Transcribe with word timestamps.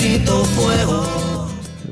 y 0.00 0.18
fuego. 0.26 1.48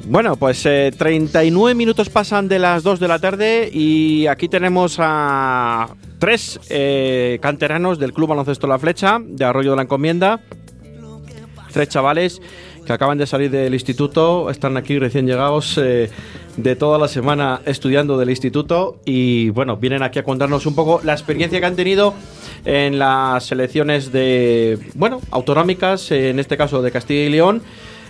Bueno, 0.06 0.36
pues 0.36 0.62
39 0.62 1.74
minutos 1.74 2.08
pasan 2.08 2.48
de 2.48 2.58
las 2.58 2.82
2 2.82 3.00
de 3.00 3.08
la 3.08 3.18
tarde 3.18 3.70
y 3.72 4.26
aquí 4.26 4.48
tenemos 4.48 4.96
a 4.98 5.88
tres 6.18 6.60
eh, 6.68 7.38
canteranos 7.42 7.98
del 7.98 8.12
Club 8.12 8.28
Baloncesto 8.28 8.66
La 8.66 8.78
Flecha, 8.78 9.18
de 9.22 9.44
Arroyo 9.44 9.70
de 9.70 9.76
la 9.76 9.82
Encomienda. 9.82 10.40
Tres 11.72 11.88
chavales 11.88 12.40
que 12.84 12.92
acaban 12.92 13.18
de 13.18 13.26
salir 13.26 13.50
del 13.50 13.74
instituto, 13.74 14.50
están 14.50 14.76
aquí 14.76 14.98
recién 14.98 15.26
llegados 15.26 15.78
eh, 15.78 16.10
de 16.56 16.76
toda 16.76 16.98
la 16.98 17.08
semana 17.08 17.60
estudiando 17.64 18.18
del 18.18 18.30
instituto 18.30 18.98
y 19.04 19.50
bueno, 19.50 19.76
vienen 19.76 20.02
aquí 20.02 20.18
a 20.18 20.22
contarnos 20.22 20.66
un 20.66 20.74
poco 20.74 21.00
la 21.02 21.12
experiencia 21.12 21.60
que 21.60 21.66
han 21.66 21.76
tenido 21.76 22.14
en 22.64 22.98
las 22.98 23.46
selecciones 23.46 24.12
de, 24.12 24.78
bueno, 24.94 25.20
autonómicas, 25.30 26.10
en 26.10 26.38
este 26.38 26.56
caso 26.56 26.82
de 26.82 26.90
Castilla 26.90 27.24
y 27.24 27.30
León. 27.30 27.62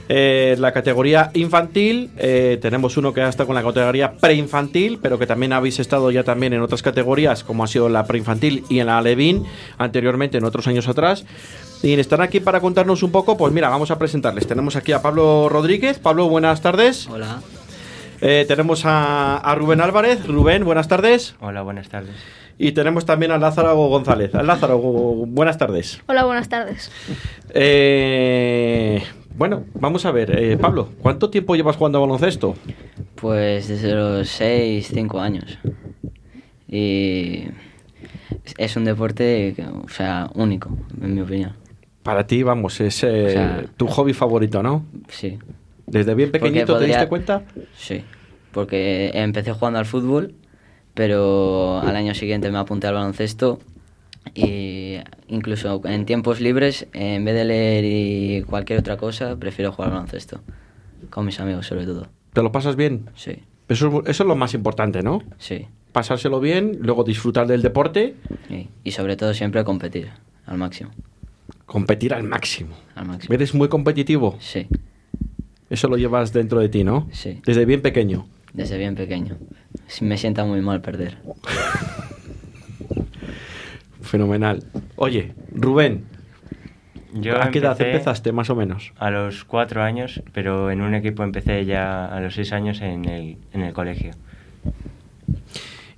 Eh, 0.08 0.56
la 0.58 0.72
categoría 0.72 1.30
infantil, 1.32 2.10
eh, 2.18 2.58
tenemos 2.60 2.98
uno 2.98 3.14
que 3.14 3.22
ha 3.22 3.28
estado 3.28 3.46
con 3.46 3.54
la 3.54 3.62
categoría 3.62 4.12
preinfantil, 4.12 4.98
pero 5.00 5.18
que 5.18 5.26
también 5.26 5.54
habéis 5.54 5.80
estado 5.80 6.10
ya 6.10 6.24
también 6.24 6.52
en 6.52 6.60
otras 6.60 6.82
categorías, 6.82 7.42
como 7.42 7.64
ha 7.64 7.66
sido 7.66 7.88
la 7.88 8.06
preinfantil 8.06 8.64
y 8.68 8.80
en 8.80 8.86
la 8.86 8.98
Alevín, 8.98 9.44
anteriormente, 9.78 10.36
en 10.36 10.44
otros 10.44 10.66
años 10.66 10.88
atrás. 10.88 11.24
Y 11.82 11.92
están 11.94 12.22
aquí 12.22 12.40
para 12.40 12.60
contarnos 12.60 13.02
un 13.02 13.12
poco, 13.12 13.36
pues 13.36 13.52
mira, 13.52 13.68
vamos 13.68 13.90
a 13.90 13.98
presentarles. 13.98 14.46
Tenemos 14.46 14.74
aquí 14.76 14.92
a 14.92 15.02
Pablo 15.02 15.48
Rodríguez. 15.50 15.98
Pablo, 15.98 16.28
buenas 16.28 16.62
tardes. 16.62 17.08
Hola. 17.08 17.42
Eh, 18.20 18.46
tenemos 18.48 18.86
a, 18.86 19.36
a 19.36 19.54
Rubén 19.54 19.82
Álvarez. 19.82 20.26
Rubén, 20.26 20.64
buenas 20.64 20.88
tardes. 20.88 21.34
Hola, 21.40 21.60
buenas 21.62 21.88
tardes. 21.90 22.14
Y 22.56 22.72
tenemos 22.72 23.04
también 23.04 23.32
a 23.32 23.38
Lázaro 23.38 23.74
González. 23.88 24.32
Lázaro, 24.32 24.78
buenas 24.78 25.58
tardes. 25.58 26.00
Hola, 26.06 26.24
buenas 26.24 26.48
tardes. 26.48 26.90
Eh, 27.52 29.02
bueno, 29.36 29.64
vamos 29.74 30.06
a 30.06 30.12
ver. 30.12 30.38
Eh, 30.38 30.56
Pablo, 30.56 30.88
¿cuánto 31.02 31.28
tiempo 31.28 31.56
llevas 31.56 31.76
jugando 31.76 31.98
a 31.98 32.02
baloncesto? 32.02 32.54
Pues 33.16 33.68
desde 33.68 33.94
los 33.94 34.28
6, 34.28 34.88
5 34.94 35.20
años. 35.20 35.58
Y 36.68 37.48
es 38.56 38.76
un 38.76 38.84
deporte, 38.84 39.54
o 39.84 39.88
sea, 39.88 40.30
único, 40.34 40.70
en 41.02 41.14
mi 41.14 41.20
opinión. 41.20 41.52
Para 42.04 42.26
ti, 42.28 42.44
vamos, 42.44 42.80
es 42.80 43.02
eh, 43.02 43.24
O 43.26 43.30
sea, 43.30 43.64
tu 43.76 43.86
hobby 43.88 44.12
favorito, 44.12 44.62
¿no? 44.62 44.84
Sí. 45.08 45.38
Desde 45.86 46.14
bien 46.14 46.30
pequeñito 46.30 46.78
te 46.78 46.84
diste 46.84 47.08
cuenta. 47.08 47.42
Sí. 47.76 48.02
Porque 48.52 49.10
empecé 49.14 49.52
jugando 49.52 49.80
al 49.80 49.86
fútbol, 49.86 50.34
pero 50.94 51.80
al 51.80 51.96
año 51.96 52.14
siguiente 52.14 52.50
me 52.52 52.58
apunté 52.58 52.86
al 52.86 52.94
baloncesto 52.94 53.58
y 54.34 54.98
incluso 55.28 55.80
en 55.84 56.06
tiempos 56.06 56.40
libres, 56.40 56.86
en 56.92 57.24
vez 57.24 57.34
de 57.34 57.44
leer 57.44 57.84
y 57.84 58.42
cualquier 58.42 58.78
otra 58.78 58.96
cosa, 58.96 59.36
prefiero 59.36 59.72
jugar 59.72 59.88
al 59.88 59.94
baloncesto. 59.94 60.40
Con 61.10 61.26
mis 61.26 61.40
amigos, 61.40 61.66
sobre 61.66 61.84
todo. 61.86 62.06
¿Te 62.32 62.42
lo 62.42 62.52
pasas 62.52 62.76
bien? 62.76 63.10
Sí, 63.14 63.42
Eso, 63.68 64.02
eso 64.06 64.22
es 64.22 64.28
lo 64.28 64.36
más 64.36 64.54
importante, 64.54 65.02
¿no? 65.02 65.22
sí. 65.38 65.66
Pasárselo 65.92 66.40
bien, 66.40 66.78
luego 66.80 67.04
disfrutar 67.04 67.46
del 67.46 67.62
deporte, 67.62 68.16
Y, 68.50 68.66
y 68.82 68.90
sobre 68.90 69.16
todo 69.16 69.32
siempre 69.32 69.62
competir 69.62 70.08
al 70.44 70.58
máximo. 70.58 70.90
Competir 71.66 72.14
al 72.14 72.22
máximo. 72.24 72.74
Al 72.94 73.06
máximo. 73.06 73.34
Eres 73.34 73.54
muy 73.54 73.68
competitivo. 73.68 74.36
Sí, 74.40 74.66
Eso 75.70 75.88
lo 75.88 75.96
llevas 75.96 76.32
dentro 76.32 76.60
de 76.60 76.68
ti, 76.68 76.84
¿no? 76.84 77.08
Sí. 77.12 77.40
Desde 77.44 77.64
bien 77.64 77.82
pequeño. 77.82 78.26
desde 78.52 78.78
bien 78.78 78.94
pequeño. 78.94 79.36
Me 80.00 80.16
sienta 80.16 80.44
muy 80.44 80.60
mal 80.60 80.80
perder. 80.80 81.18
Fenomenal. 84.02 84.62
Oye, 84.96 85.32
Rubén, 85.52 86.04
Yo 87.14 87.40
¿a 87.40 87.50
qué 87.50 87.58
edad 87.58 87.80
empezaste 87.80 88.32
más 88.32 88.50
o 88.50 88.56
menos? 88.56 88.92
A 88.98 89.10
los 89.10 89.44
cuatro 89.44 89.82
años, 89.82 90.22
pero 90.32 90.70
en 90.70 90.82
un 90.82 90.94
equipo 90.94 91.24
empecé 91.24 91.64
ya 91.64 92.06
a 92.06 92.20
los 92.20 92.34
seis 92.34 92.52
años 92.52 92.80
en 92.80 93.04
el, 93.06 93.38
en 93.52 93.62
el 93.62 93.72
colegio. 93.72 94.12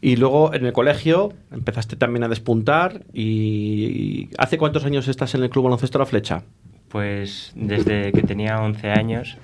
Y 0.01 0.17
luego 0.17 0.53
en 0.55 0.67
el 0.67 0.73
colegio 0.73 1.33
empezaste 1.51 1.97
también 1.97 2.25
a 2.25 2.29
despuntar. 2.29 3.03
¿Y 3.13 4.29
hace 4.39 4.59
cuántos 4.59 4.85
años 4.85 5.09
estás 5.09 5.35
en 5.35 5.43
el 5.43 5.51
Club 5.51 5.65
Baloncesto 5.65 5.99
La 5.99 6.07
Flecha? 6.07 6.43
Pues 6.89 7.53
desde 7.55 8.13
que 8.13 8.23
tenía 8.23 8.61
11 8.61 8.91
años 8.91 9.37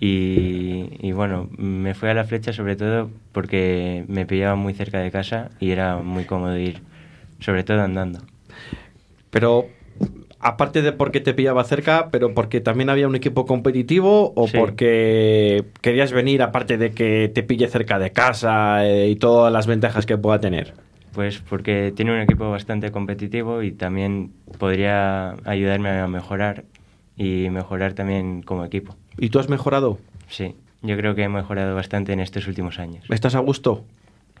y, 0.00 0.88
y 1.00 1.12
bueno, 1.12 1.48
me 1.56 1.94
fui 1.94 2.08
a 2.08 2.14
la 2.14 2.24
flecha 2.24 2.52
sobre 2.52 2.74
todo 2.74 3.10
porque 3.32 4.04
me 4.08 4.26
pillaba 4.26 4.56
muy 4.56 4.74
cerca 4.74 4.98
de 4.98 5.10
casa 5.10 5.50
y 5.60 5.70
era 5.70 5.98
muy 5.98 6.24
cómodo 6.24 6.58
ir, 6.58 6.80
sobre 7.38 7.64
todo 7.64 7.82
andando. 7.82 8.20
Pero 9.30 9.68
aparte 10.40 10.82
de 10.82 10.92
porque 10.92 11.20
te 11.20 11.34
pillaba 11.34 11.62
cerca, 11.64 12.08
pero 12.10 12.34
porque 12.34 12.60
también 12.60 12.90
había 12.90 13.06
un 13.06 13.14
equipo 13.14 13.46
competitivo 13.46 14.32
o 14.34 14.48
Sí. 14.48 14.56
porque 14.58 15.64
querías 15.80 16.12
venir 16.12 16.42
aparte 16.42 16.78
de 16.78 16.92
que 16.92 17.30
te 17.32 17.42
pille 17.42 17.68
cerca 17.68 17.98
de 17.98 18.10
casa 18.10 18.86
eh, 18.86 19.08
y 19.08 19.16
todas 19.16 19.52
las 19.52 19.66
ventajas 19.66 20.06
que 20.06 20.16
pueda 20.18 20.40
tener. 20.40 20.74
Pues 21.12 21.38
porque 21.40 21.92
tiene 21.94 22.12
un 22.12 22.20
equipo 22.20 22.50
bastante 22.50 22.90
competitivo 22.90 23.62
y 23.62 23.72
también 23.72 24.32
podría 24.58 25.34
ayudarme 25.44 25.90
a 25.90 26.06
mejorar 26.06 26.64
y 27.16 27.48
mejorar 27.50 27.92
también 27.94 28.42
como 28.42 28.64
equipo. 28.64 28.96
¿Y 29.18 29.28
tú 29.30 29.38
has 29.40 29.48
mejorado? 29.48 29.98
Sí, 30.28 30.54
yo 30.82 30.96
creo 30.96 31.14
que 31.14 31.24
he 31.24 31.28
mejorado 31.28 31.74
bastante 31.74 32.12
en 32.12 32.20
estos 32.20 32.46
últimos 32.46 32.78
años. 32.78 33.04
¿Estás 33.10 33.34
a 33.34 33.40
gusto? 33.40 33.84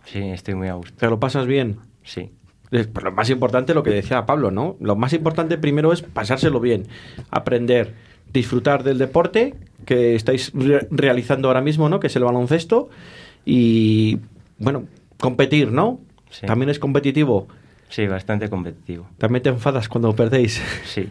Sí, 0.04 0.20
estoy 0.30 0.54
muy 0.54 0.68
a 0.68 0.74
gusto. 0.74 0.96
¿Te 0.96 1.08
lo 1.08 1.18
pasas 1.20 1.46
bien? 1.46 1.76
Sí, 2.04 2.30
Pero 2.70 3.10
lo 3.10 3.12
más 3.12 3.28
importante, 3.30 3.74
lo 3.74 3.82
que 3.82 3.90
decía 3.90 4.24
Pablo, 4.26 4.50
¿no? 4.50 4.76
Lo 4.80 4.94
más 4.96 5.12
importante 5.12 5.58
primero 5.58 5.92
es 5.92 6.02
pasárselo 6.02 6.60
bien, 6.60 6.86
aprender, 7.30 7.94
disfrutar 8.32 8.84
del 8.84 8.98
deporte 8.98 9.54
que 9.84 10.14
estáis 10.14 10.52
re- 10.54 10.86
realizando 10.90 11.48
ahora 11.48 11.62
mismo, 11.62 11.88
¿no? 11.88 11.98
Que 11.98 12.06
es 12.06 12.14
el 12.16 12.22
baloncesto 12.24 12.88
y, 13.44 14.18
bueno, 14.58 14.84
competir, 15.18 15.72
¿no? 15.72 15.98
Sí. 16.30 16.46
También 16.46 16.70
es 16.70 16.78
competitivo. 16.78 17.48
sí, 17.88 18.06
bastante 18.06 18.48
competitivo. 18.48 19.08
También 19.18 19.42
te 19.42 19.48
enfadas 19.48 19.88
cuando 19.88 20.14
perdéis. 20.14 20.62
Sí, 20.84 21.08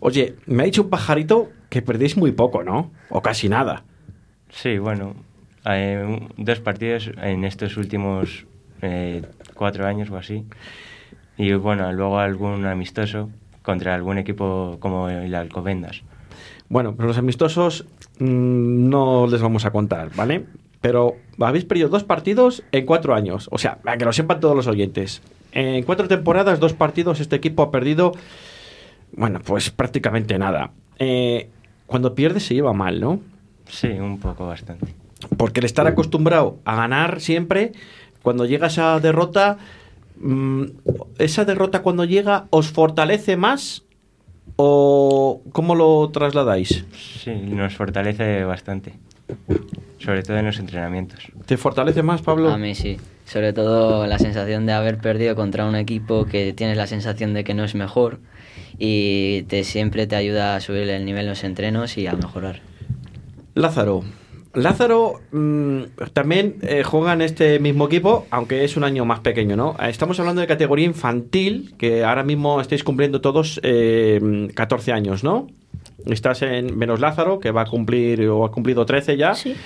Oye, 0.00 0.34
me 0.46 0.62
ha 0.64 0.66
dicho 0.66 0.82
un 0.82 0.90
pajarito 0.90 1.48
que 1.70 1.80
perdéis 1.80 2.16
muy 2.18 2.32
poco, 2.32 2.62
¿no? 2.62 2.90
O 3.08 3.22
casi 3.22 3.48
nada. 3.48 3.84
sí, 4.50 4.76
bueno, 4.78 5.14
eh, 5.64 6.20
dos 6.36 6.60
partidos 6.60 7.10
en 7.22 7.44
estos 7.44 7.78
últimos 7.78 8.44
eh, 8.82 9.22
cuatro 9.56 9.86
años 9.86 10.10
o 10.10 10.16
así. 10.16 10.44
Y 11.36 11.52
bueno, 11.54 11.92
luego 11.92 12.18
algún 12.18 12.64
amistoso 12.66 13.30
contra 13.62 13.94
algún 13.94 14.18
equipo 14.18 14.76
como 14.78 15.08
el 15.08 15.34
Alcobendas. 15.34 16.02
Bueno, 16.68 16.94
pero 16.96 17.08
los 17.08 17.18
amistosos 17.18 17.86
mm, 18.18 18.88
no 18.88 19.26
les 19.26 19.42
vamos 19.42 19.64
a 19.64 19.70
contar, 19.70 20.10
¿vale? 20.14 20.46
Pero 20.80 21.16
habéis 21.40 21.64
perdido 21.64 21.88
dos 21.88 22.04
partidos 22.04 22.62
en 22.72 22.86
cuatro 22.86 23.14
años. 23.14 23.48
O 23.50 23.58
sea, 23.58 23.78
para 23.78 23.98
que 23.98 24.04
lo 24.04 24.12
sepan 24.12 24.40
todos 24.40 24.54
los 24.54 24.66
oyentes. 24.66 25.22
En 25.52 25.82
cuatro 25.84 26.08
temporadas, 26.08 26.60
dos 26.60 26.74
partidos, 26.74 27.20
este 27.20 27.36
equipo 27.36 27.62
ha 27.62 27.70
perdido, 27.70 28.12
bueno, 29.12 29.40
pues 29.44 29.70
prácticamente 29.70 30.38
nada. 30.38 30.72
Eh, 30.98 31.50
cuando 31.86 32.14
pierdes 32.14 32.44
se 32.44 32.54
lleva 32.54 32.72
mal, 32.72 33.00
¿no? 33.00 33.20
Sí, 33.66 33.88
un 33.88 34.18
poco 34.18 34.46
bastante. 34.46 34.94
Porque 35.36 35.60
el 35.60 35.66
estar 35.66 35.86
acostumbrado 35.86 36.58
a 36.64 36.76
ganar 36.76 37.20
siempre, 37.20 37.72
cuando 38.26 38.44
llega 38.44 38.66
esa 38.66 38.98
derrota, 38.98 39.56
mm, 40.18 40.64
¿esa 41.18 41.44
derrota 41.44 41.82
cuando 41.82 42.04
llega 42.04 42.48
os 42.50 42.66
fortalece 42.66 43.36
más? 43.36 43.84
¿O 44.56 45.42
cómo 45.52 45.76
lo 45.76 46.10
trasladáis? 46.10 46.84
Sí, 46.92 47.30
nos 47.30 47.76
fortalece 47.76 48.42
bastante. 48.42 48.94
Sobre 50.00 50.24
todo 50.24 50.38
en 50.38 50.46
los 50.46 50.58
entrenamientos. 50.58 51.20
¿Te 51.46 51.56
fortalece 51.56 52.02
más, 52.02 52.20
Pablo? 52.20 52.50
A 52.50 52.58
mí 52.58 52.74
sí. 52.74 52.96
Sobre 53.26 53.52
todo 53.52 54.08
la 54.08 54.18
sensación 54.18 54.66
de 54.66 54.72
haber 54.72 54.98
perdido 54.98 55.36
contra 55.36 55.64
un 55.64 55.76
equipo 55.76 56.24
que 56.24 56.52
tienes 56.52 56.76
la 56.76 56.88
sensación 56.88 57.32
de 57.32 57.44
que 57.44 57.54
no 57.54 57.62
es 57.62 57.76
mejor 57.76 58.18
y 58.76 59.42
te 59.42 59.62
siempre 59.62 60.08
te 60.08 60.16
ayuda 60.16 60.56
a 60.56 60.60
subir 60.60 60.88
el 60.88 61.04
nivel 61.04 61.26
en 61.26 61.30
los 61.30 61.44
entrenos 61.44 61.96
y 61.96 62.08
a 62.08 62.14
mejorar. 62.14 62.58
Lázaro. 63.54 64.02
Lázaro 64.56 65.20
mm, 65.32 65.82
también 66.12 66.56
eh, 66.62 66.82
juega 66.82 67.12
en 67.12 67.22
este 67.22 67.58
mismo 67.58 67.86
equipo, 67.86 68.26
aunque 68.30 68.64
es 68.64 68.76
un 68.76 68.84
año 68.84 69.04
más 69.04 69.20
pequeño, 69.20 69.54
¿no? 69.54 69.76
Eh, 69.80 69.90
Estamos 69.90 70.18
hablando 70.18 70.40
de 70.40 70.46
categoría 70.46 70.86
infantil, 70.86 71.74
que 71.78 72.04
ahora 72.04 72.22
mismo 72.22 72.60
estáis 72.60 72.82
cumpliendo 72.82 73.20
todos 73.20 73.60
eh, 73.62 74.48
14 74.54 74.92
años, 74.92 75.22
¿no? 75.22 75.46
Estás 76.06 76.42
en 76.42 76.76
menos 76.76 77.00
Lázaro, 77.00 77.38
que 77.38 77.50
va 77.50 77.62
a 77.62 77.66
cumplir 77.66 78.28
o 78.28 78.44
ha 78.44 78.50
cumplido 78.50 78.86
13 78.86 79.16
ya. 79.16 79.34
Sí. 79.34 79.56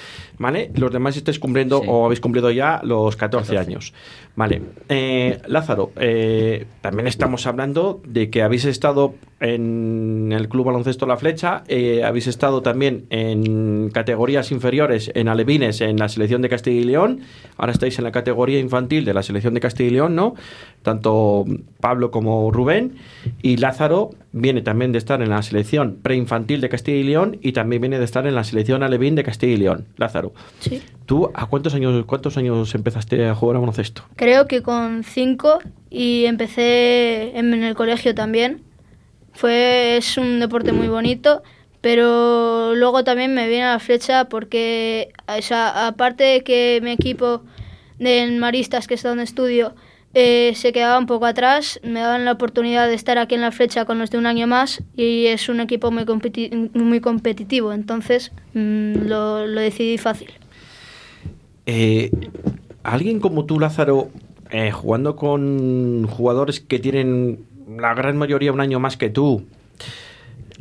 ¿Vale? 0.41 0.73
Los 0.75 0.91
demás 0.91 1.17
estáis 1.17 1.39
cumpliendo 1.39 1.81
Sí. 1.81 1.87
o 1.89 2.07
habéis 2.07 2.21
cumplido 2.21 2.51
ya 2.51 2.81
los 2.83 3.15
14, 3.15 3.55
14. 3.55 3.59
años. 3.71 3.93
Vale. 4.35 4.63
Eh, 4.89 5.39
Lázaro, 5.47 5.93
eh, 5.97 6.65
también 6.81 7.07
estamos 7.07 7.47
hablando 7.47 8.01
de 8.07 8.31
que 8.31 8.43
habéis 8.43 8.65
estado 8.65 9.15
en 9.39 10.33
el 10.33 10.49
Club 10.49 10.67
Baloncesto 10.67 11.07
La 11.07 11.17
Flecha, 11.17 11.63
eh, 11.69 12.05
habéis 12.05 12.27
estado 12.27 12.63
también 12.63 13.05
en 13.11 13.91
categorías 13.91 14.51
inferiores, 14.51 15.11
en 15.15 15.29
Alevines, 15.29 15.81
en 15.83 15.97
la 15.99 16.09
selección 16.09 16.43
de 16.43 16.49
Castilla 16.49 16.81
y 16.81 16.85
León, 16.85 17.21
ahora 17.57 17.73
estáis 17.73 17.99
en 17.99 18.05
la 18.05 18.13
categoría 18.13 18.59
infantil 18.61 19.05
de 19.05 19.15
la 19.15 19.23
selección 19.23 19.53
de 19.55 19.61
Castilla 19.61 19.89
y 19.89 19.93
León, 19.93 20.15
¿no? 20.15 20.35
Tanto 20.83 21.45
Pablo 21.81 22.11
como 22.11 22.51
Rubén, 22.51 22.97
y 23.43 23.57
Lázaro 23.59 24.11
viene 24.33 24.63
también 24.63 24.93
de 24.93 24.99
estar 24.99 25.21
en 25.23 25.31
la 25.31 25.43
selección 25.43 25.99
preinfantil 26.03 26.61
de 26.61 26.69
Castilla 26.69 26.99
y 26.99 27.03
León 27.05 27.39
y 27.43 27.53
también 27.53 27.83
viene 27.83 27.99
de 27.99 28.05
estar 28.05 28.27
en 28.27 28.35
la 28.35 28.45
selección 28.45 28.83
Alevín 28.83 29.15
de 29.15 29.25
Castilla 29.25 29.53
y 29.53 29.57
León. 29.57 29.87
Lázaro, 29.97 30.30
Sí. 30.61 30.83
¿tú 31.11 31.29
a 31.35 31.47
cuántos 31.47 31.75
años, 31.75 32.05
cuántos 32.07 32.37
años 32.37 32.73
empezaste 32.73 33.27
a 33.27 33.35
jugar 33.35 33.57
a 33.57 33.59
baloncesto? 33.59 34.05
Creo 34.15 34.47
que 34.47 34.63
con 34.63 35.03
cinco 35.03 35.59
y 35.91 36.27
empecé 36.27 37.37
en, 37.37 37.53
en 37.53 37.65
el 37.65 37.75
colegio 37.75 38.15
también. 38.15 38.63
Fue, 39.33 39.97
es 39.97 40.17
un 40.17 40.39
deporte 40.39 40.71
muy 40.71 40.87
bonito, 40.87 41.43
pero 41.81 42.77
luego 42.77 43.03
también 43.03 43.35
me 43.35 43.49
viene 43.49 43.65
a 43.65 43.73
la 43.73 43.79
flecha 43.81 44.29
porque, 44.29 45.13
o 45.27 45.43
sea, 45.43 45.89
aparte 45.89 46.23
de 46.23 46.41
que 46.43 46.79
mi 46.81 46.93
equipo 46.93 47.43
de 47.99 48.31
maristas, 48.39 48.87
que 48.87 48.95
es 48.95 49.03
donde 49.03 49.25
estudio, 49.25 49.75
eh, 50.15 50.53
se 50.57 50.73
quedaba 50.73 50.99
un 50.99 51.07
poco 51.07 51.27
atrás, 51.27 51.81
me 51.85 52.01
daban 52.01 52.25
la 52.25 52.33
oportunidad 52.33 52.89
de 52.89 52.95
estar 52.95 53.19
aquí 53.19 53.35
en 53.37 53.41
la 53.43 53.53
flecha 53.53 53.85
con 53.85 53.99
los 53.99 54.11
de 54.11 54.19
un 54.19 54.27
año 54.27 54.47
más 54.47 54.83
y 54.97 55.27
es 55.27 55.49
un 55.49 55.61
equipo 55.61 55.91
muy, 55.91 56.05
competi- 56.05 56.71
muy 56.75 57.01
competitivo, 57.01 57.73
entonces 57.73 58.33
mm, 58.55 59.07
lo, 59.07 59.47
lo 59.47 59.61
decidí 59.61 59.99
fácil. 59.99 60.31
Eh, 61.67 62.11
alguien 62.83 63.21
como 63.21 63.45
tú, 63.45 63.61
Lázaro, 63.61 64.11
eh, 64.51 64.73
jugando 64.73 65.15
con 65.15 66.07
jugadores 66.09 66.61
que 66.61 66.79
tienen 66.79 67.45
la 67.79 67.95
gran 67.95 68.17
mayoría 68.17 68.53
un 68.53 68.61
año 68.61 68.81
más 68.81 68.97
que 68.97 69.11
tú, 69.11 69.45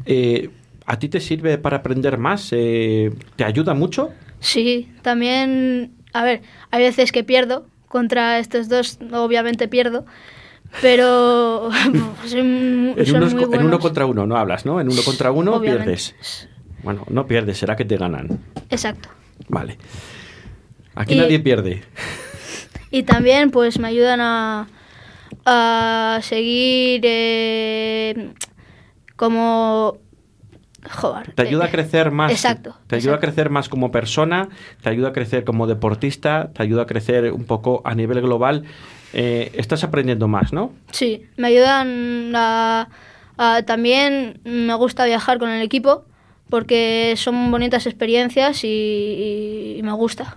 eh, 0.06 0.50
¿a 0.86 1.00
ti 1.00 1.10
te 1.10 1.20
sirve 1.20 1.58
para 1.58 1.78
aprender 1.78 2.18
más? 2.18 2.50
Eh, 2.52 3.12
¿Te 3.36 3.44
ayuda 3.44 3.74
mucho? 3.74 4.12
Sí, 4.40 4.90
también, 5.02 5.94
a 6.14 6.24
ver, 6.24 6.42
hay 6.72 6.82
veces 6.84 7.12
que 7.12 7.24
pierdo, 7.24 7.66
contra 7.90 8.40
estos 8.40 8.70
dos 8.70 8.98
obviamente 9.12 9.68
pierdo, 9.68 10.06
pero 10.82 11.70
son, 12.26 12.94
En, 12.98 13.06
son 13.06 13.18
unos 13.18 13.34
muy 13.34 13.44
en 13.56 13.66
uno 13.66 13.80
contra 13.80 14.06
uno, 14.06 14.26
no 14.26 14.38
hablas, 14.38 14.66
¿no? 14.66 14.80
En 14.80 14.88
uno 14.90 15.02
contra 15.04 15.32
uno 15.32 15.56
Obviamente. 15.56 15.86
pierdes. 15.86 16.48
Bueno, 16.84 17.04
no 17.10 17.28
pierdes, 17.28 17.58
será 17.58 17.76
que 17.76 17.84
te 17.84 17.98
ganan. 17.98 18.40
Exacto. 18.70 19.10
Vale. 19.50 19.78
Aquí 20.96 21.16
Y- 21.16 21.18
nadie 21.18 21.40
pierde. 21.40 21.84
Y 22.92 23.04
también 23.04 23.52
pues 23.52 23.78
me 23.78 23.88
ayudan 23.88 24.20
a, 24.20 24.68
a 25.46 26.20
seguir 26.24 27.02
eh, 27.04 28.34
como... 29.16 30.00
Joder. 30.90 31.34
Te 31.34 31.42
ayuda 31.44 31.66
a 31.66 31.72
crecer 31.72 32.12
más. 32.12 32.32
Exacto. 32.32 32.76
Te 32.88 32.96
ayuda 32.96 33.16
a 33.16 33.20
crecer 33.20 33.50
más 33.50 33.70
como 33.70 33.92
persona, 33.92 34.50
te 34.82 34.90
ayuda 34.90 35.10
a 35.10 35.14
crecer 35.14 35.44
como 35.44 35.68
deportista, 35.68 36.52
te 36.54 36.64
ayuda 36.64 36.84
a 36.84 36.86
crecer 36.86 37.32
un 37.32 37.46
poco 37.46 37.82
a 37.86 37.96
nivel 37.96 38.22
global. 38.22 38.64
Eh, 39.14 39.52
estás 39.56 39.84
aprendiendo 39.84 40.28
más, 40.28 40.54
¿no? 40.54 40.72
Sí, 40.92 41.26
me 41.38 41.48
ayudan 41.48 42.32
a, 42.36 42.90
a- 43.38 43.64
También 43.64 44.40
me 44.44 44.74
gusta 44.76 45.06
viajar 45.06 45.40
con 45.40 45.50
el 45.50 45.62
equipo 45.64 46.04
porque 46.50 47.14
son 47.18 47.52
bonitas 47.52 47.86
experiencias 47.86 48.64
y, 48.64 49.80
me 49.84 49.92
gusta. 49.94 50.36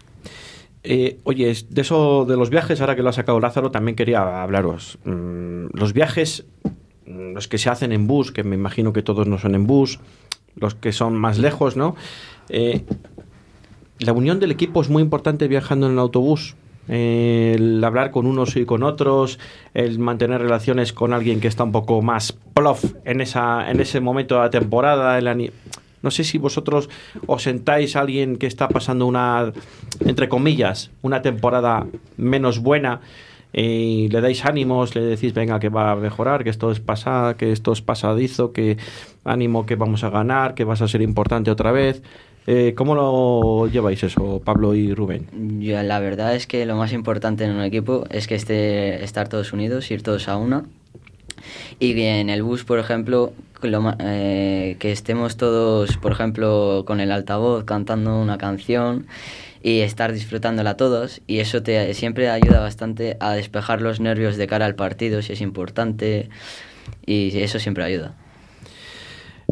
Eh, 0.85 1.19
oye, 1.25 1.55
de 1.69 1.81
eso 1.81 2.25
de 2.25 2.37
los 2.37 2.51
viajes, 2.51 2.81
ahora 2.81 2.97
que 2.97 3.03
lo 3.03 3.09
ha 3.11 3.13
sacado 3.13 3.41
Lázaro, 3.41 3.71
también 3.71 3.95
quería 3.97 4.43
hablaros. 4.43 4.99
Mm, 5.05 5.67
los 5.73 5.93
viajes, 5.93 6.45
mm, 7.07 7.33
los 7.35 7.49
que 7.49 7.59
se 7.59 7.71
hacen 7.71 7.93
en 7.93 8.07
bus, 8.07 8.33
que 8.33 8.43
me 8.43 8.57
imagino 8.57 8.93
que 8.93 9.03
todos 9.03 9.27
no 9.27 9.39
son 9.39 9.55
en 9.55 9.67
bus, 9.67 10.01
los 10.57 10.75
que 10.75 10.93
son 10.93 11.17
más 11.17 11.39
lejos, 11.39 11.77
¿no? 11.77 11.97
Eh, 12.49 12.85
la 13.99 14.13
unión 14.13 14.41
del 14.41 14.51
equipo 14.51 14.81
es 14.81 14.89
muy 14.89 15.03
importante 15.03 15.49
viajando 15.49 15.87
en 15.87 15.93
el 15.93 15.99
autobús. 15.99 16.57
Eh, 16.89 17.53
el 17.57 17.83
hablar 17.85 18.11
con 18.11 18.27
unos 18.27 18.57
y 18.57 18.65
con 18.65 18.83
otros, 18.83 19.39
el 19.73 20.01
mantener 20.01 20.41
relaciones 20.41 20.93
con 20.93 21.13
alguien 21.13 21.41
que 21.41 21.47
está 21.47 21.63
un 21.63 21.71
poco 21.71 22.03
más 22.03 22.33
plof 22.55 22.85
en, 23.05 23.21
esa, 23.21 23.71
en 23.71 23.81
ese 23.81 24.01
momento 24.01 24.35
de 24.35 24.41
la 24.41 24.51
temporada. 24.51 25.17
el 25.19 25.53
no 26.03 26.11
sé 26.11 26.25
si 26.25 26.39
vosotros 26.39 26.91
os 27.27 27.43
sentáis 27.43 27.95
a 27.95 28.01
alguien 28.01 28.37
que 28.37 28.49
está 28.49 28.69
pasando 28.69 29.07
una, 29.07 29.53
entre 30.01 30.29
comillas, 30.29 30.91
una 31.01 31.23
temporada 31.23 31.87
menos 32.17 32.59
buena 32.59 33.01
y 33.53 34.09
le 34.09 34.21
dais 34.21 34.45
ánimos, 34.45 34.95
le 34.95 35.03
decís, 35.03 35.35
venga, 35.35 35.61
que 35.61 35.69
va 35.69 35.93
a 35.93 35.97
mejorar, 35.97 36.43
que 36.43 36.51
esto 36.51 36.71
es 36.71 36.81
pasada, 36.81 37.37
que 37.37 37.53
esto 37.53 37.73
es 37.73 37.83
pasadizo, 37.83 38.53
que 38.53 38.79
ánimo, 39.25 39.67
que 39.67 39.77
vamos 39.77 40.05
a 40.05 40.11
ganar, 40.11 40.55
que 40.55 40.65
vas 40.65 40.81
a 40.81 40.89
ser 40.89 41.03
importante 41.03 41.51
otra 41.51 41.73
vez. 41.73 42.03
Eh, 42.47 42.75
¿Cómo 42.77 42.95
lo 42.95 43.69
lleváis 43.69 44.03
eso, 44.03 44.41
Pablo 44.45 44.75
y 44.75 44.95
Rubén? 44.95 45.29
La 45.61 46.01
verdad 46.01 46.35
es 46.35 46.47
que 46.47 46.67
lo 46.67 46.77
más 46.77 46.93
importante 46.93 47.45
en 47.45 47.53
un 47.53 47.63
equipo 47.63 48.05
es 48.11 48.27
que 48.27 48.35
esté 48.35 49.05
estar 49.05 49.29
todos 49.29 49.53
unidos, 49.53 49.91
ir 49.91 50.03
todos 50.03 50.29
a 50.29 50.37
una. 50.37 50.65
Y 51.79 52.01
en 52.03 52.31
el 52.31 52.43
bus, 52.43 52.65
por 52.65 52.79
ejemplo, 52.79 53.33
lo 53.63 53.95
eh, 54.01 54.77
que 54.81 54.93
estemos 54.93 55.37
todos, 55.37 55.97
por 55.99 56.13
ejemplo, 56.13 56.85
con 56.87 57.01
el 57.01 57.13
altavoz 57.13 57.65
cantando 57.65 58.21
una 58.21 58.39
canción 58.39 59.07
y 59.63 59.81
estar 59.81 60.13
disfrutándola 60.13 60.77
todos. 60.77 61.21
Y 61.27 61.41
eso 61.41 61.63
te 61.63 61.95
siempre 61.95 62.31
ayuda 62.31 62.61
bastante 62.61 63.17
a 63.21 63.33
despejar 63.35 63.81
los 63.81 64.01
nervios 64.01 64.37
de 64.37 64.47
cara 64.47 64.67
al 64.67 64.75
partido, 64.75 65.23
si 65.23 65.33
es 65.33 65.41
importante. 65.41 66.29
Y 67.07 67.39
eso 67.39 67.59
siempre 67.59 67.85
ayuda. 67.85 68.15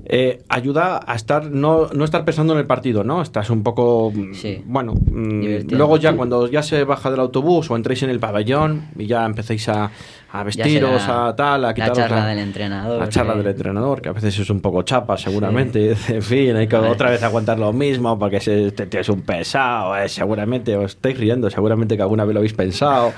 Eh, 0.06 0.42
ayuda 0.48 1.00
a 1.06 1.14
estar 1.14 1.50
no, 1.50 1.88
no 1.92 2.04
estar 2.04 2.24
pensando 2.24 2.52
en 2.54 2.58
el 2.60 2.66
partido, 2.66 3.04
¿no? 3.04 3.22
Estás 3.22 3.50
un 3.50 3.62
poco 3.62 4.12
Sí. 4.32 4.62
bueno, 4.66 4.94
mm, 4.94 5.70
luego 5.70 5.96
ya 5.98 6.14
cuando 6.14 6.48
ya 6.48 6.62
se 6.62 6.84
baja 6.84 7.10
del 7.10 7.20
autobús 7.20 7.70
o 7.70 7.76
entréis 7.76 8.02
en 8.02 8.10
el 8.10 8.18
pabellón 8.18 8.88
y 8.96 9.06
ya 9.06 9.24
empecéis 9.24 9.68
a, 9.68 9.90
a 10.32 10.42
vestiros, 10.42 11.02
a 11.08 11.34
tal, 11.36 11.64
a 11.64 11.68
la 11.68 11.74
quitaros 11.74 11.98
charla 11.98 12.26
del 12.26 12.38
entrenador, 12.38 13.00
La 13.00 13.08
charla 13.08 13.34
del 13.34 13.46
entrenador, 13.48 14.00
que 14.00 14.08
a 14.08 14.12
veces 14.12 14.38
es 14.38 14.50
un 14.50 14.60
poco 14.60 14.82
chapa, 14.82 15.16
seguramente. 15.16 15.94
En 16.08 16.22
fin, 16.22 16.56
hay 16.56 16.66
que 16.66 16.76
otra 16.76 17.10
vez 17.10 17.22
aguantar 17.22 17.58
lo 17.58 17.72
mismo 17.72 18.18
porque 18.18 18.36
es 18.38 19.08
un 19.08 19.22
pesado, 19.22 19.96
eh, 19.96 20.08
seguramente 20.08 20.76
os 20.76 20.92
estáis 20.92 21.18
riendo, 21.18 21.50
seguramente 21.50 21.96
que 21.96 22.02
alguna 22.02 22.24
vez 22.24 22.34
lo 22.34 22.40
habéis 22.40 22.54
pensado. 22.54 23.12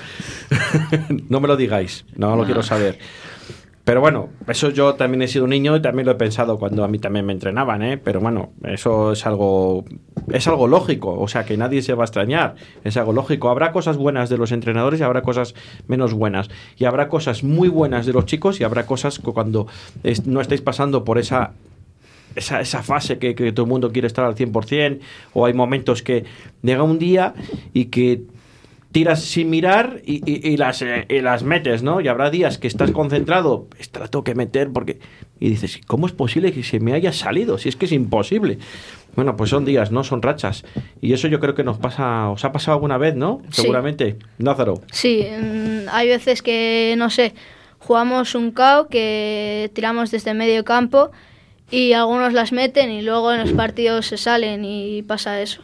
no 1.28 1.40
me 1.40 1.48
lo 1.48 1.56
digáis, 1.56 2.04
no 2.16 2.36
lo 2.36 2.44
quiero 2.44 2.62
saber. 2.62 2.98
Pero 3.84 4.00
bueno, 4.00 4.28
eso 4.46 4.70
yo 4.70 4.94
también 4.94 5.22
he 5.22 5.28
sido 5.28 5.44
un 5.44 5.50
niño 5.50 5.76
y 5.76 5.82
también 5.82 6.06
lo 6.06 6.12
he 6.12 6.16
pensado 6.16 6.56
cuando 6.56 6.84
a 6.84 6.88
mí 6.88 7.00
también 7.00 7.26
me 7.26 7.32
entrenaban, 7.32 7.82
¿eh? 7.82 7.98
Pero 7.98 8.20
bueno, 8.20 8.52
eso 8.62 9.12
es 9.12 9.26
algo 9.26 9.84
es 10.32 10.46
algo 10.46 10.68
lógico, 10.68 11.18
o 11.18 11.26
sea 11.26 11.44
que 11.44 11.56
nadie 11.56 11.82
se 11.82 11.94
va 11.94 12.04
a 12.04 12.06
extrañar, 12.06 12.54
es 12.84 12.96
algo 12.96 13.12
lógico. 13.12 13.50
Habrá 13.50 13.72
cosas 13.72 13.96
buenas 13.96 14.28
de 14.30 14.38
los 14.38 14.52
entrenadores 14.52 15.00
y 15.00 15.02
habrá 15.02 15.22
cosas 15.22 15.54
menos 15.88 16.14
buenas. 16.14 16.48
Y 16.76 16.84
habrá 16.84 17.08
cosas 17.08 17.42
muy 17.42 17.68
buenas 17.68 18.06
de 18.06 18.12
los 18.12 18.24
chicos 18.26 18.60
y 18.60 18.64
habrá 18.64 18.86
cosas 18.86 19.18
que 19.18 19.32
cuando 19.32 19.66
no 20.26 20.40
estáis 20.40 20.60
pasando 20.60 21.04
por 21.04 21.18
esa 21.18 21.52
esa, 22.36 22.60
esa 22.60 22.82
fase 22.82 23.18
que, 23.18 23.34
que 23.34 23.52
todo 23.52 23.66
el 23.66 23.70
mundo 23.70 23.92
quiere 23.92 24.06
estar 24.06 24.24
al 24.24 24.34
100%, 24.34 25.00
o 25.34 25.44
hay 25.44 25.54
momentos 25.54 26.02
que 26.02 26.24
llega 26.62 26.82
un 26.82 26.98
día 26.98 27.34
y 27.72 27.86
que 27.86 28.22
tiras 28.92 29.22
sin 29.24 29.50
mirar 29.50 30.00
y, 30.04 30.22
y- 30.30 30.52
y 30.52 30.56
las, 30.56 30.82
eh, 30.82 31.06
y 31.08 31.20
las 31.20 31.42
metes, 31.42 31.82
¿no? 31.82 32.00
Y 32.00 32.08
habrá 32.08 32.30
días 32.30 32.58
que 32.58 32.68
estás 32.68 32.90
concentrado, 32.92 33.66
esta 33.78 34.00
la 34.00 34.08
tengo 34.08 34.22
que 34.24 34.34
meter 34.34 34.70
porque... 34.72 35.00
Y 35.40 35.48
dices, 35.50 35.80
¿cómo 35.86 36.06
es 36.06 36.12
posible 36.12 36.52
que 36.52 36.62
se 36.62 36.78
me 36.78 36.92
haya 36.92 37.12
salido? 37.12 37.58
Si 37.58 37.68
es 37.68 37.74
que 37.74 37.86
es 37.86 37.92
imposible. 37.92 38.58
Bueno, 39.16 39.34
pues 39.36 39.50
son 39.50 39.64
días, 39.64 39.90
¿no? 39.90 40.04
Son 40.04 40.22
rachas. 40.22 40.64
Y 41.00 41.12
eso 41.14 41.26
yo 41.26 41.40
creo 41.40 41.54
que 41.54 41.64
nos 41.64 41.78
pasa, 41.78 42.30
os 42.30 42.44
ha 42.44 42.52
pasado 42.52 42.74
alguna 42.76 42.96
vez, 42.98 43.16
¿no? 43.16 43.40
Sí. 43.50 43.62
Seguramente. 43.62 44.16
Lázaro. 44.38 44.74
Sí, 44.92 45.26
mm, 45.26 45.88
hay 45.90 46.08
veces 46.08 46.42
que, 46.42 46.94
no 46.96 47.10
sé, 47.10 47.34
jugamos 47.80 48.34
un 48.36 48.52
KO 48.52 48.86
que 48.88 49.70
tiramos 49.74 50.10
desde 50.12 50.32
medio 50.32 50.64
campo 50.64 51.10
y 51.70 51.94
algunos 51.94 52.32
las 52.34 52.52
meten 52.52 52.90
y 52.92 53.02
luego 53.02 53.32
en 53.32 53.40
los 53.40 53.52
partidos 53.52 54.06
se 54.06 54.18
salen 54.18 54.64
y 54.64 55.02
pasa 55.02 55.40
eso. 55.42 55.62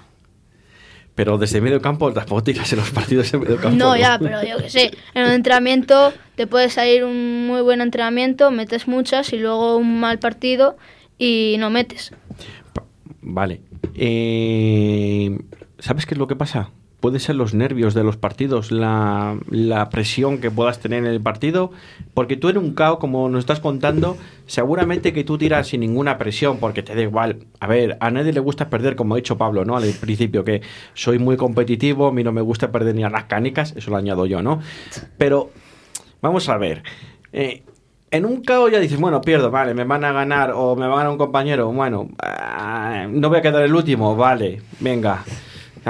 Pero 1.18 1.37
desde 1.37 1.60
medio 1.60 1.82
campo 1.82 2.12
tampoco 2.12 2.44
tiras 2.44 2.72
en 2.72 2.78
los 2.78 2.92
partidos 2.92 3.34
en 3.34 3.40
medio 3.40 3.56
campo. 3.56 3.76
No, 3.76 3.96
ya, 3.96 4.20
pero 4.20 4.40
yo 4.44 4.56
qué 4.58 4.70
sé, 4.70 4.92
en 5.14 5.25
un 5.25 5.32
entrenamiento 5.32 6.12
te 6.37 6.46
puede 6.46 6.70
salir 6.70 7.02
un 7.02 7.44
muy 7.44 7.60
buen 7.60 7.80
entrenamiento, 7.80 8.52
metes 8.52 8.87
muchas 8.87 9.32
y 9.32 9.38
luego 9.38 9.78
un 9.78 9.98
mal 9.98 10.20
partido 10.20 10.76
y 11.18 11.56
no 11.58 11.70
metes. 11.70 12.12
Vale. 13.20 13.62
Eh, 13.96 15.37
¿Sabes 15.80 16.06
qué 16.06 16.14
es 16.14 16.18
lo 16.18 16.28
que 16.28 16.37
pasa? 16.37 16.70
Puede 17.00 17.21
ser 17.21 17.37
los 17.37 17.55
nervios 17.55 17.95
de 17.95 18.02
los 18.02 18.17
partidos, 18.17 18.73
la, 18.73 19.38
presión 19.90 20.38
que 20.38 20.50
puedas 20.50 20.81
tener 20.81 21.05
en 21.05 21.11
el 21.11 21.21
partido, 21.21 21.71
porque 22.14 22.37
tú 22.37 22.49
en 22.49 22.59
un 22.59 22.75
caos, 22.75 22.99
como 22.99 23.28
nos 23.28 23.40
estás 23.40 23.61
contando, 23.61 24.17
seguramente 24.47 25.12
que 25.12 25.25
tú 25.25 25.38
tiras 25.38 25.69
sin 25.69 25.81
ninguna 25.81 26.19
presión, 26.19 26.59
porque 26.59 26.83
te 26.83 26.95
da 26.95 27.02
igual. 27.02 27.47
A 27.61 27.67
ver, 27.67 27.97
a 28.00 28.11
nadie 28.11 28.33
le 28.33 28.40
gusta 28.40 28.69
perder, 28.69 28.97
como 28.97 29.14
ha 29.14 29.17
dicho 29.17 29.38
Pablo, 29.38 29.64
¿no? 29.64 29.76
Al 29.76 29.90
principio, 30.00 30.45
que 30.45 30.62
soy 30.95 31.19
muy 31.19 31.37
competitivo, 31.37 32.09
a 32.09 32.12
mí 32.12 32.25
no 32.25 32.33
me 32.33 32.40
gusta 32.40 32.73
perder 32.73 32.95
ni 32.95 33.05
a 33.05 33.11
las 33.11 33.25
canicas, 33.25 33.75
eso 33.76 33.90
lo 33.90 33.97
añado 33.97 34.26
yo, 34.26 34.43
¿no? 34.43 34.61
Pero, 35.17 35.50
vamos 36.21 36.49
a 36.49 36.57
ver. 36.57 36.83
eh, 37.33 37.62
en 38.11 38.25
un 38.25 38.40
caos 38.43 38.71
ya 38.73 38.81
dices, 38.81 38.99
bueno, 38.99 39.21
pierdo, 39.21 39.50
vale, 39.50 39.75
me 39.75 39.85
van 39.85 40.02
a 40.02 40.12
ganar 40.12 40.52
o 40.55 40.75
me 40.76 40.87
va 40.87 40.95
a 40.95 40.97
ganar 40.97 41.12
un 41.12 41.19
compañero, 41.19 41.71
bueno, 41.71 42.09
ah, 42.23 43.07
no 43.09 43.28
voy 43.28 43.38
a 43.38 43.43
quedar 43.43 43.62
el 43.62 43.75
último, 43.75 44.17
vale, 44.17 44.62
venga. 44.81 45.25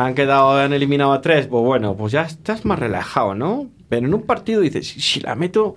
Han 0.04 0.14
quedado, 0.14 0.56
han 0.56 0.72
eliminado 0.72 1.12
a 1.12 1.20
tres, 1.20 1.46
pues 1.46 1.64
bueno, 1.64 1.96
pues 1.96 2.12
ya 2.12 2.22
estás 2.22 2.64
más 2.64 2.78
relajado, 2.78 3.34
¿no? 3.34 3.66
Pero 3.88 4.06
en 4.06 4.14
un 4.14 4.22
partido 4.22 4.60
dices, 4.60 4.86
si, 4.86 5.20
la 5.20 5.34
meto, 5.34 5.76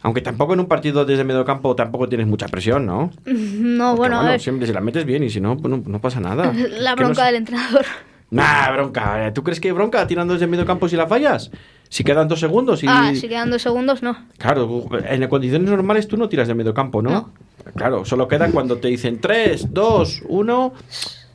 aunque 0.00 0.20
tampoco 0.20 0.54
en 0.54 0.60
un 0.60 0.66
partido 0.66 1.04
desde 1.04 1.24
medio 1.24 1.44
campo 1.44 1.76
tampoco 1.76 2.08
tienes 2.08 2.26
mucha 2.26 2.48
presión, 2.48 2.86
¿no? 2.86 3.10
No, 3.26 3.90
Porque, 3.90 3.98
bueno, 3.98 4.20
a 4.20 4.30
ver, 4.30 4.40
siempre 4.40 4.66
si 4.66 4.72
la 4.72 4.80
metes 4.80 5.04
bien 5.04 5.22
y 5.22 5.30
si 5.30 5.40
no, 5.40 5.56
pues 5.56 5.70
no, 5.70 5.82
no 5.86 6.00
pasa 6.00 6.20
nada. 6.20 6.52
la 6.78 6.90
no 6.90 6.96
bronca 6.96 7.26
del 7.26 7.36
entrenador. 7.36 7.84
Nah, 8.30 8.72
bronca. 8.72 9.26
¿eh? 9.26 9.32
¿Tú 9.32 9.42
crees 9.42 9.58
que 9.58 9.68
hay 9.68 9.72
bronca 9.72 10.06
tirando 10.06 10.34
desde 10.34 10.46
medio 10.46 10.66
campo 10.66 10.86
si 10.86 10.96
la 10.96 11.06
fallas? 11.06 11.50
Si 11.88 12.04
quedan 12.04 12.28
dos 12.28 12.38
segundos 12.38 12.82
y... 12.82 12.86
Ah, 12.86 13.12
si 13.14 13.26
quedan 13.26 13.48
dos 13.50 13.62
segundos, 13.62 14.02
no. 14.02 14.18
Claro, 14.36 14.86
en 15.08 15.26
condiciones 15.28 15.70
normales 15.70 16.08
tú 16.08 16.18
no 16.18 16.28
tiras 16.28 16.46
de 16.46 16.54
medio 16.54 16.74
campo, 16.74 17.00
¿no? 17.00 17.10
No. 17.10 17.32
Claro, 17.74 18.04
solo 18.04 18.28
queda 18.28 18.50
cuando 18.50 18.76
te 18.76 18.88
dicen 18.88 19.20
3, 19.20 19.72
2, 19.72 20.22
1. 20.28 20.72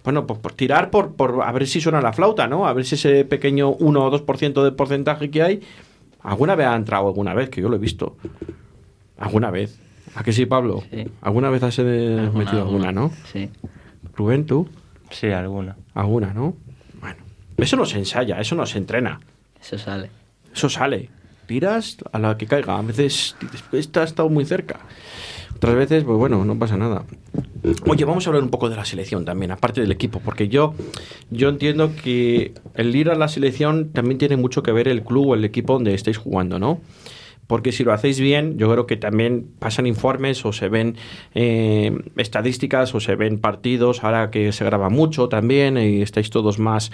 Bueno, 0.03 0.27
pues 0.27 0.39
por 0.39 0.53
tirar 0.53 0.89
por, 0.89 1.15
por 1.15 1.41
a 1.43 1.51
ver 1.51 1.65
si 1.67 1.79
suena 1.79 2.01
la 2.01 2.11
flauta, 2.13 2.47
¿no? 2.47 2.67
A 2.67 2.73
ver 2.73 2.85
si 2.85 2.95
ese 2.95 3.23
pequeño 3.25 3.69
1 3.71 4.05
o 4.05 4.11
2% 4.25 4.63
de 4.63 4.71
porcentaje 4.73 5.31
que 5.31 5.41
hay, 5.41 5.61
alguna 6.21 6.55
vez 6.55 6.67
ha 6.67 6.75
entrado 6.75 7.07
alguna 7.07 7.33
vez, 7.33 7.49
que 7.49 7.61
yo 7.61 7.69
lo 7.69 7.77
he 7.77 7.79
visto. 7.79 8.17
Alguna 9.17 9.49
vez. 9.51 9.79
¿A 10.15 10.23
que 10.23 10.33
sí, 10.33 10.45
Pablo? 10.45 10.83
Sí. 10.91 11.05
¿Alguna 11.21 11.49
vez 11.49 11.63
has 11.63 11.79
eh, 11.79 12.17
Alguna, 12.19 12.39
metido 12.43 12.61
alguna, 12.63 12.91
no? 12.91 13.11
Sí. 13.31 13.49
Rubén, 14.15 14.45
tú, 14.45 14.67
Sí, 15.09 15.27
alguna. 15.31 15.75
alguna, 15.93 16.33
¿no? 16.33 16.55
Bueno, 16.99 17.17
eso 17.57 17.77
no 17.77 17.85
se 17.85 17.97
ensaya, 17.99 18.39
eso 18.39 18.55
no 18.55 18.65
se 18.65 18.77
entrena. 18.79 19.19
Eso 19.61 19.77
sale. 19.77 20.09
Eso 20.53 20.69
sale. 20.69 21.09
Tiras 21.45 21.97
a 22.11 22.19
la 22.19 22.37
que 22.37 22.45
caiga. 22.45 22.77
A 22.77 22.81
veces 22.81 23.35
esta 23.71 24.01
ha 24.01 24.03
estado 24.03 24.29
muy 24.29 24.45
cerca. 24.45 24.79
Otras 25.63 25.77
veces, 25.77 26.03
pues 26.03 26.17
bueno, 26.17 26.43
no 26.43 26.59
pasa 26.59 26.75
nada. 26.75 27.05
Oye, 27.87 28.03
vamos 28.03 28.27
a 28.27 28.29
hablar 28.29 28.43
un 28.43 28.49
poco 28.49 28.69
de 28.69 28.75
la 28.75 28.83
selección 28.83 29.23
también, 29.23 29.49
aparte 29.49 29.79
del 29.79 29.93
equipo, 29.93 30.19
porque 30.19 30.49
yo, 30.49 30.73
yo 31.31 31.47
entiendo 31.47 31.93
que 31.95 32.51
el 32.75 32.93
ir 32.93 33.09
a 33.09 33.15
la 33.15 33.29
selección 33.29 33.93
también 33.93 34.17
tiene 34.17 34.35
mucho 34.35 34.61
que 34.61 34.73
ver 34.73 34.89
el 34.89 35.05
club 35.05 35.29
o 35.29 35.35
el 35.35 35.45
equipo 35.45 35.71
donde 35.71 35.93
estáis 35.93 36.17
jugando, 36.17 36.59
¿no? 36.59 36.81
Porque 37.47 37.71
si 37.71 37.83
lo 37.83 37.93
hacéis 37.93 38.19
bien, 38.19 38.57
yo 38.57 38.71
creo 38.71 38.85
que 38.85 38.97
también 38.97 39.47
pasan 39.59 39.85
informes 39.85 40.45
o 40.45 40.53
se 40.53 40.69
ven 40.69 40.95
eh, 41.35 41.91
estadísticas 42.17 42.95
o 42.95 42.99
se 42.99 43.15
ven 43.15 43.39
partidos, 43.39 44.03
ahora 44.03 44.31
que 44.31 44.51
se 44.51 44.63
graba 44.65 44.89
mucho 44.89 45.27
también 45.27 45.77
y 45.77 46.01
estáis 46.01 46.29
todos 46.29 46.59
más, 46.59 46.91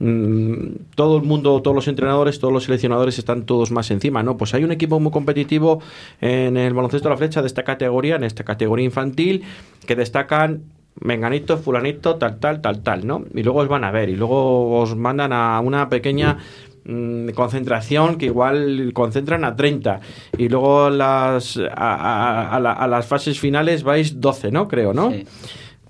mm, 0.00 0.94
todo 0.94 1.18
el 1.18 1.22
mundo, 1.22 1.62
todos 1.62 1.74
los 1.74 1.88
entrenadores, 1.88 2.40
todos 2.40 2.52
los 2.52 2.64
seleccionadores 2.64 3.18
están 3.18 3.46
todos 3.46 3.70
más 3.70 3.90
encima, 3.90 4.22
¿no? 4.22 4.36
Pues 4.36 4.54
hay 4.54 4.64
un 4.64 4.72
equipo 4.72 4.98
muy 5.00 5.12
competitivo 5.12 5.80
en 6.20 6.56
el 6.56 6.74
baloncesto 6.74 7.08
de 7.08 7.14
la 7.14 7.18
flecha 7.18 7.40
de 7.40 7.46
esta 7.46 7.62
categoría, 7.62 8.16
en 8.16 8.24
esta 8.24 8.44
categoría 8.44 8.84
infantil, 8.84 9.44
que 9.86 9.96
destacan 9.96 10.62
menganito, 11.00 11.58
fulanito, 11.58 12.16
tal, 12.16 12.38
tal, 12.38 12.60
tal, 12.60 12.82
tal, 12.82 13.06
¿no? 13.06 13.24
Y 13.34 13.42
luego 13.42 13.60
os 13.60 13.68
van 13.68 13.84
a 13.84 13.90
ver 13.90 14.08
y 14.08 14.16
luego 14.16 14.78
os 14.78 14.94
mandan 14.96 15.32
a 15.32 15.58
una 15.60 15.88
pequeña 15.88 16.38
mm, 16.84 17.28
concentración 17.30 18.16
que 18.18 18.26
igual 18.26 18.90
concentran 18.94 19.44
a 19.44 19.54
30 19.56 20.00
y 20.38 20.48
luego 20.48 20.90
las 20.90 21.56
a, 21.56 21.94
a- 21.94 22.56
a 22.56 22.60
la- 22.60 22.72
a 22.72 22.86
las 22.88 23.06
fases 23.06 23.38
finales 23.40 23.82
vais 23.82 24.20
12, 24.20 24.50
¿no? 24.50 24.68
Creo, 24.68 24.92
¿no? 24.92 25.10
Sí. 25.10 25.24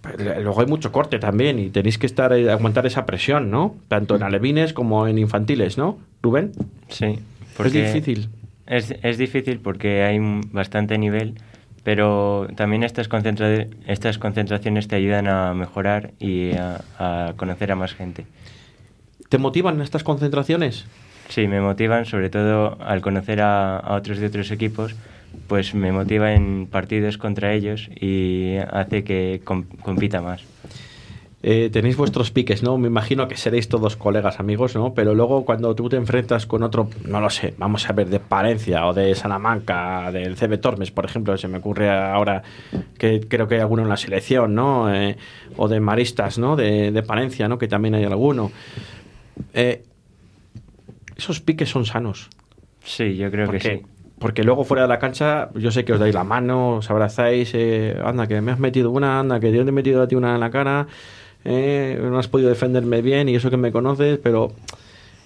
Pero 0.03 0.41
Luego 0.43 0.61
hay 0.61 0.67
mucho 0.67 0.91
corte 0.91 1.19
también 1.21 1.59
y 1.61 1.71
tenéis 1.71 1.97
que 1.97 2.07
estar 2.07 2.33
eh, 2.33 2.51
aguantar 2.51 2.87
esa 2.87 3.07
presión, 3.07 3.51
¿no? 3.51 3.77
Tanto 3.89 4.17
en 4.17 4.25
alevines 4.25 4.73
como 4.73 5.07
en 5.07 5.17
infantiles, 5.19 5.79
¿no? 5.79 5.99
Rubén, 6.23 6.51
Sí. 6.89 7.19
es 7.65 7.73
difícil. 7.73 8.29
Es, 8.67 8.95
es 9.03 9.19
difícil 9.19 9.61
porque 9.61 10.03
hay 10.03 10.19
bastante 10.53 10.99
nivel, 10.99 11.35
pero 11.85 12.49
también 12.57 12.83
estas, 12.83 13.09
concentra- 13.09 13.67
estas 13.87 14.19
concentraciones 14.19 14.89
te 14.89 14.97
ayudan 14.97 15.29
a 15.29 15.55
mejorar 15.55 16.11
y 16.19 16.53
a, 16.53 16.81
a 16.99 17.33
conocer 17.37 17.71
a 17.71 17.77
más 17.77 17.95
gente. 17.95 18.25
¿Te 19.33 19.39
motivan 19.39 19.81
estas 19.81 20.05
concentraciones? 20.05 20.85
Sí, 21.31 21.49
me 21.49 21.63
motivan, 21.63 22.05
sobre 22.05 22.29
todo 22.29 22.77
al 22.83 23.01
conocer 23.01 23.41
a, 23.41 23.79
a 23.79 23.95
otros 23.95 24.19
de 24.19 24.27
otros 24.27 24.51
equipos, 24.51 24.95
pues 25.49 25.75
me 25.75 25.91
motiva 25.91 26.35
en 26.35 26.67
partidos 26.71 27.17
contra 27.17 27.55
ellos 27.55 27.89
y 27.99 28.57
hace 28.71 29.05
que 29.05 29.41
com- 29.43 29.65
compita 29.81 30.21
más. 30.21 30.43
Eh, 31.43 31.71
tenéis 31.73 31.97
vuestros 31.97 32.31
piques, 32.31 32.63
¿no? 32.63 32.77
Me 32.77 32.89
imagino 32.89 33.27
que 33.27 33.39
seréis 33.39 33.71
todos 33.71 33.97
colegas, 33.97 34.39
amigos, 34.39 34.75
¿no? 34.75 34.93
Pero 34.93 35.15
luego 35.15 35.47
cuando 35.47 35.75
tú 35.75 35.89
te 35.89 35.97
enfrentas 35.97 36.45
con 36.45 36.63
otro, 36.63 36.91
no 37.07 37.19
lo 37.23 37.31
sé, 37.31 37.55
vamos 37.57 37.89
a 37.89 37.95
ver, 37.95 38.11
de 38.11 38.21
Palencia 38.21 38.87
o 38.87 38.93
de 38.93 39.15
Salamanca, 39.15 40.13
del 40.13 40.37
CB 40.37 40.59
Tormes, 40.61 40.91
por 40.91 41.07
ejemplo, 41.07 41.39
se 41.39 41.49
me 41.49 41.57
ocurre 41.57 41.91
ahora 41.91 42.43
que 42.99 43.21
creo 43.27 43.49
que 43.49 43.55
hay 43.55 43.61
alguno 43.63 43.83
en 43.83 43.89
la 43.89 43.97
selección, 43.97 44.55
¿no? 44.55 44.95
Eh, 44.95 45.17
o 45.57 45.69
de 45.69 45.81
Maristas, 45.81 46.37
¿no? 46.39 46.55
De, 46.55 46.93
de 46.93 47.03
Palencia, 47.03 47.49
¿no? 47.49 47.57
Que 47.57 47.67
también 47.67 47.95
hay 47.95 48.05
alguno. 48.05 48.53
Eh, 49.55 49.85
esos 51.17 51.41
piques 51.41 51.69
son 51.69 51.85
sanos. 51.85 52.29
Sí, 52.85 53.17
yo 53.17 53.31
creo 53.31 53.47
que 53.47 53.53
Porque, 53.53 53.77
sí. 53.79 53.87
porque 54.19 54.43
luego 54.45 54.65
fuera 54.65 54.83
de 54.83 54.89
la 54.89 54.99
cancha, 54.99 55.51
yo 55.55 55.71
sé 55.71 55.85
que 55.85 55.93
os 55.93 56.01
dais 56.01 56.15
la 56.15 56.25
mano, 56.25 56.77
os 56.77 56.91
abrazáis, 56.91 57.53
eh, 57.55 57.97
anda, 58.05 58.27
que 58.27 58.41
me 58.41 58.51
has 58.53 58.59
metido 58.59 58.91
una, 58.91 59.21
anda, 59.21 59.39
que 59.39 59.53
yo 59.53 59.63
te 59.63 59.69
he 59.69 59.73
metido 59.73 60.03
a 60.03 60.09
ti 60.09 60.15
una 60.15 60.35
en 60.35 60.41
la 60.41 60.51
cara, 60.51 60.87
eh, 61.45 61.99
no 62.03 62.19
has 62.19 62.29
podido 62.29 62.49
defenderme 62.49 63.03
bien 63.03 63.29
y 63.29 63.35
eso 63.37 63.51
que 63.51 63.57
me 63.57 63.71
conoces, 63.73 64.19
pero 64.19 64.53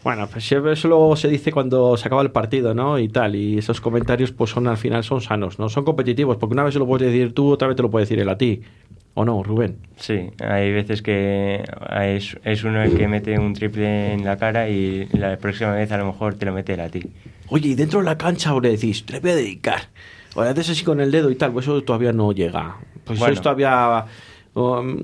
bueno, 0.02 0.28
pues 0.28 0.50
eso 0.52 0.88
luego 0.88 1.16
se 1.16 1.28
dice 1.28 1.50
cuando 1.50 1.96
se 1.96 2.06
acaba 2.06 2.22
el 2.22 2.30
partido, 2.30 2.74
¿no? 2.74 2.98
Y 2.98 3.08
tal, 3.08 3.34
y 3.34 3.58
esos 3.58 3.80
comentarios 3.80 4.30
pues 4.32 4.50
son 4.50 4.68
al 4.68 4.76
final 4.76 5.02
son 5.02 5.20
sanos, 5.20 5.58
¿no? 5.58 5.68
Son 5.68 5.84
competitivos, 5.84 6.36
porque 6.36 6.52
una 6.52 6.62
vez 6.62 6.74
se 6.74 6.78
lo 6.78 6.86
puedes 6.86 7.10
decir 7.10 7.34
tú, 7.34 7.50
otra 7.50 7.66
vez 7.68 7.76
te 7.76 7.82
lo 7.82 7.90
puede 7.90 8.04
decir 8.04 8.20
él 8.20 8.28
a 8.28 8.38
ti. 8.38 8.60
¿O 9.18 9.24
no, 9.24 9.42
Rubén? 9.42 9.78
Sí, 9.96 10.28
hay 10.40 10.72
veces 10.72 11.00
que 11.00 11.64
es, 12.02 12.36
es 12.44 12.64
uno 12.64 12.82
el 12.82 12.94
que 12.98 13.08
mete 13.08 13.38
un 13.38 13.54
triple 13.54 14.12
en 14.12 14.26
la 14.26 14.36
cara 14.36 14.68
y 14.68 15.06
la 15.14 15.38
próxima 15.38 15.72
vez 15.72 15.90
a 15.90 15.96
lo 15.96 16.04
mejor 16.04 16.34
te 16.34 16.44
lo 16.44 16.52
mete 16.52 16.74
él 16.74 16.80
a 16.80 16.90
ti. 16.90 17.00
Oye, 17.48 17.70
y 17.70 17.74
dentro 17.74 18.00
de 18.00 18.04
la 18.04 18.18
cancha 18.18 18.50
ahora 18.50 18.68
decís, 18.68 19.06
te 19.06 19.14
le 19.14 19.20
voy 19.20 19.30
a 19.30 19.36
dedicar. 19.36 19.88
O 20.34 20.42
le 20.44 20.50
haces 20.50 20.68
así 20.68 20.84
con 20.84 21.00
el 21.00 21.10
dedo 21.10 21.30
y 21.30 21.34
tal, 21.34 21.50
pues 21.52 21.64
eso 21.64 21.82
todavía 21.82 22.12
no 22.12 22.30
llega. 22.32 22.76
Pues 23.04 23.18
Bueno. 23.18 23.32
sois 23.34 23.40
todavía, 23.40 24.04
um, 24.52 24.98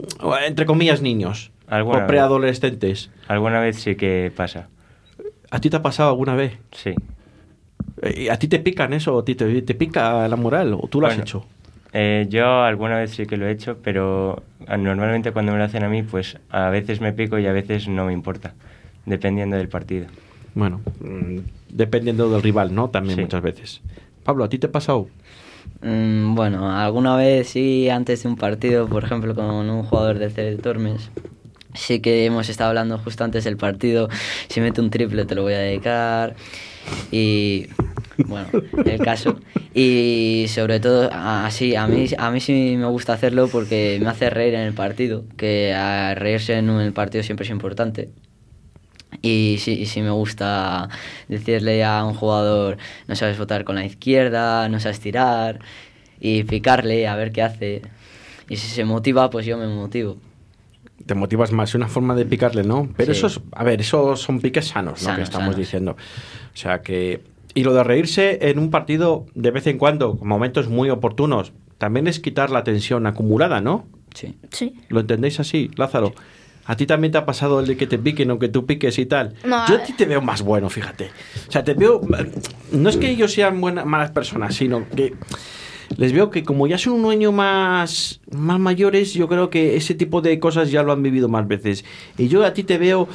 entre 0.47 0.67
comillas, 0.67 1.01
niños. 1.01 1.51
O 1.71 2.07
preadolescentes. 2.07 3.09
Alguna 3.29 3.61
vez 3.61 3.77
sí 3.81 3.95
que 3.97 4.31
pasa, 4.37 4.69
¿A 5.51 5.59
ti 5.59 5.71
te 5.71 5.77
ha 5.77 5.83
pasado 5.83 6.11
alguna 6.11 6.35
vez? 6.35 6.59
sí. 6.73 6.95
¿A 8.31 8.37
ti 8.37 8.47
te 8.49 8.59
pican 8.59 8.93
eso? 8.93 9.19
¿A 9.19 9.25
ti 9.25 9.35
te, 9.37 9.63
te 9.63 9.75
pica 9.75 10.29
la 10.29 10.37
moral? 10.37 10.75
¿O 10.75 10.87
tú 10.89 11.01
lo 11.01 11.07
has 11.07 11.19
hecho? 11.19 11.47
Eh, 11.93 12.27
yo 12.31 12.63
alguna 12.63 12.97
vez 12.97 13.11
sí 13.11 13.27
que 13.27 13.37
lo 13.37 13.47
he 13.47 13.51
hecho, 13.51 13.79
pero 13.83 14.43
ah, 14.67 14.77
normalmente 14.77 15.33
cuando 15.33 15.53
me 15.53 15.59
lo 15.59 15.65
hacen 15.65 15.85
a 15.85 15.89
mí, 15.89 16.03
pues 16.03 16.39
a 16.51 16.71
veces 16.71 17.01
me 17.01 17.13
pico 17.13 17.39
y 17.39 17.47
a 17.47 17.53
veces 17.53 17.87
no 17.89 18.07
me 18.07 18.13
importa, 18.13 18.55
dependiendo 19.05 19.57
del 19.57 19.69
partido. 19.69 20.07
Bueno, 20.55 20.81
mm, 21.01 21.39
dependiendo 21.71 22.31
del 22.31 22.43
rival, 22.43 22.75
¿no? 22.75 22.89
También 22.89 23.17
Sí. 23.17 23.23
muchas 23.23 23.43
veces. 23.43 23.81
Pablo, 24.25 24.45
¿a 24.45 24.49
ti 24.49 24.59
te 24.59 24.69
ha 24.69 24.73
pasado? 24.73 25.09
Mm, 25.83 26.35
bueno, 26.35 26.71
alguna 26.71 27.17
vez 27.17 27.49
sí, 27.49 27.89
antes 27.91 28.23
de 28.23 28.29
un 28.29 28.37
partido, 28.37 28.87
por 28.87 29.05
ejemplo, 29.05 29.35
con 29.35 29.45
un 29.47 29.83
jugador 29.83 30.19
del 30.19 30.31
CB 30.33 30.63
Tormes, 30.63 31.11
sí 31.75 32.01
que 32.01 32.25
hemos 32.25 32.49
estado 32.49 32.69
hablando 32.71 32.99
justo 32.99 33.25
antes 33.25 33.45
del 33.45 33.57
partido, 33.57 34.09
si 34.49 34.61
mete 34.61 34.81
un 34.81 34.91
triple 34.91 35.25
te 35.25 35.35
lo 35.35 35.43
voy 35.43 35.55
a 35.55 35.59
dedicar 35.59 36.35
y 37.11 37.67
bueno, 38.27 38.47
el 38.85 38.99
caso. 39.01 39.39
Y 39.75 40.47
sobre 40.49 40.81
todo, 40.81 41.11
así, 41.13 41.75
a 41.77 41.87
mí, 41.87 42.07
a 42.19 42.31
mí 42.31 42.41
sí 42.41 42.75
me 42.79 42.87
gusta 42.87 43.13
hacerlo 43.15 43.49
porque 43.49 43.99
me 44.03 44.09
hace 44.09 44.31
reír 44.31 44.55
en 44.55 44.61
el 44.63 44.73
partido, 44.75 45.25
que 45.37 45.73
a 45.75 46.15
reírse 46.15 46.55
en 46.59 46.69
el 46.71 46.93
partido 46.93 47.23
siempre 47.25 47.45
es 47.45 47.51
importante. 47.51 48.11
Y 49.21 49.57
sí, 49.61 49.73
y 49.73 49.87
sí 49.87 50.01
me 50.01 50.11
gusta 50.11 50.89
decirle 51.29 51.85
a 51.85 52.05
un 52.05 52.15
jugador, 52.15 52.79
no 53.07 53.15
sabes 53.15 53.39
votar 53.39 53.65
con 53.65 53.77
la 53.77 53.85
izquierda, 53.85 54.69
no 54.69 54.81
sabes 54.81 55.01
tirar, 55.01 55.61
y 56.19 56.45
picarle 56.45 57.07
a 57.07 57.15
ver 57.17 57.31
qué 57.31 57.43
hace. 57.43 57.83
Y 58.49 58.57
si 58.57 58.69
se 58.69 58.85
motiva, 58.85 59.29
pues 59.31 59.45
yo 59.47 59.57
me 59.59 59.67
motivo. 59.69 60.17
Te 61.07 61.15
motivas 61.15 61.53
más, 61.53 61.71
es 61.71 61.75
una 61.75 61.89
forma 61.89 62.15
de 62.15 62.25
picarle, 62.25 62.63
¿no? 62.63 62.89
Pero 62.97 63.13
Sí. 63.13 63.19
eso 63.19 63.27
es, 63.27 63.41
a 63.53 63.65
ver, 63.65 63.81
esos 63.81 64.21
son 64.21 64.41
piques 64.41 64.67
sanos, 64.69 65.01
¿no? 65.01 65.05
Sanos, 65.05 65.17
que 65.19 65.23
estamos 65.25 65.45
sanos. 65.47 65.57
diciendo. 65.57 65.93
O 65.93 66.57
sea 66.57 66.81
que. 66.81 67.21
Y 67.55 67.65
lo 67.65 67.75
de 67.75 67.85
reírse 67.85 68.39
en 68.49 68.59
un 68.59 68.71
partido 68.71 69.27
de 69.35 69.51
vez 69.51 69.67
en 69.67 69.79
cuando, 69.79 70.17
con 70.17 70.29
momentos 70.29 70.69
muy 70.69 70.91
oportunos, 70.91 71.53
también 71.79 72.07
es 72.07 72.21
quitar 72.21 72.51
la 72.51 72.65
tensión 72.65 73.07
acumulada, 73.07 73.61
¿no? 73.61 73.87
Sí. 74.15 74.37
Sí. 74.51 74.75
¿Lo 74.89 75.01
entendéis 75.01 75.41
así, 75.41 75.71
Lázaro? 75.77 76.15
¿A 76.65 76.77
ti 76.77 76.87
también 76.87 77.11
te 77.11 77.19
ha 77.19 77.27
pasado 77.27 77.61
el 77.61 77.67
de 77.67 77.77
que 77.77 77.87
te 77.87 77.99
piquen 77.99 78.31
o 78.31 78.39
que 78.39 78.49
tú 78.49 78.67
piques 78.67 78.99
y 78.99 79.07
tal? 79.07 79.35
No, 79.45 79.67
Yo 79.67 79.75
a 79.75 79.79
a 79.79 79.83
ti 79.83 79.93
te 79.95 80.07
veo 80.07 80.23
más 80.23 80.43
bueno, 80.43 80.71
fíjate. 80.71 81.11
O 81.49 81.53
sea, 81.53 81.65
te 81.65 81.75
veo... 81.75 82.01
No 82.71 82.89
es 82.89 82.97
que 82.97 83.11
ellos 83.11 83.33
sean 83.33 83.61
buenas, 83.61 83.85
malas 83.85 84.13
personas, 84.13 84.55
sino 84.55 84.89
que 84.89 85.15
les 85.97 86.13
veo 86.13 86.31
que 86.31 86.45
como 86.45 86.67
ya 86.67 86.79
son 86.79 87.05
un 87.05 87.11
año 87.11 87.33
más, 87.33 88.21
más 88.31 88.61
mayores, 88.61 89.13
yo 89.13 89.29
creo 89.29 89.51
que 89.51 89.77
ese 89.77 89.95
tipo 89.95 90.21
de 90.23 90.39
cosas 90.39 90.71
ya 90.71 90.83
lo 90.83 90.93
han 90.93 91.03
vivido 91.03 91.29
más 91.29 91.47
veces. 91.49 91.85
Y 92.17 92.29
yo 92.29 92.45
a 92.45 92.55
ti 92.55 92.63
te 92.63 92.79
veo 92.79 93.09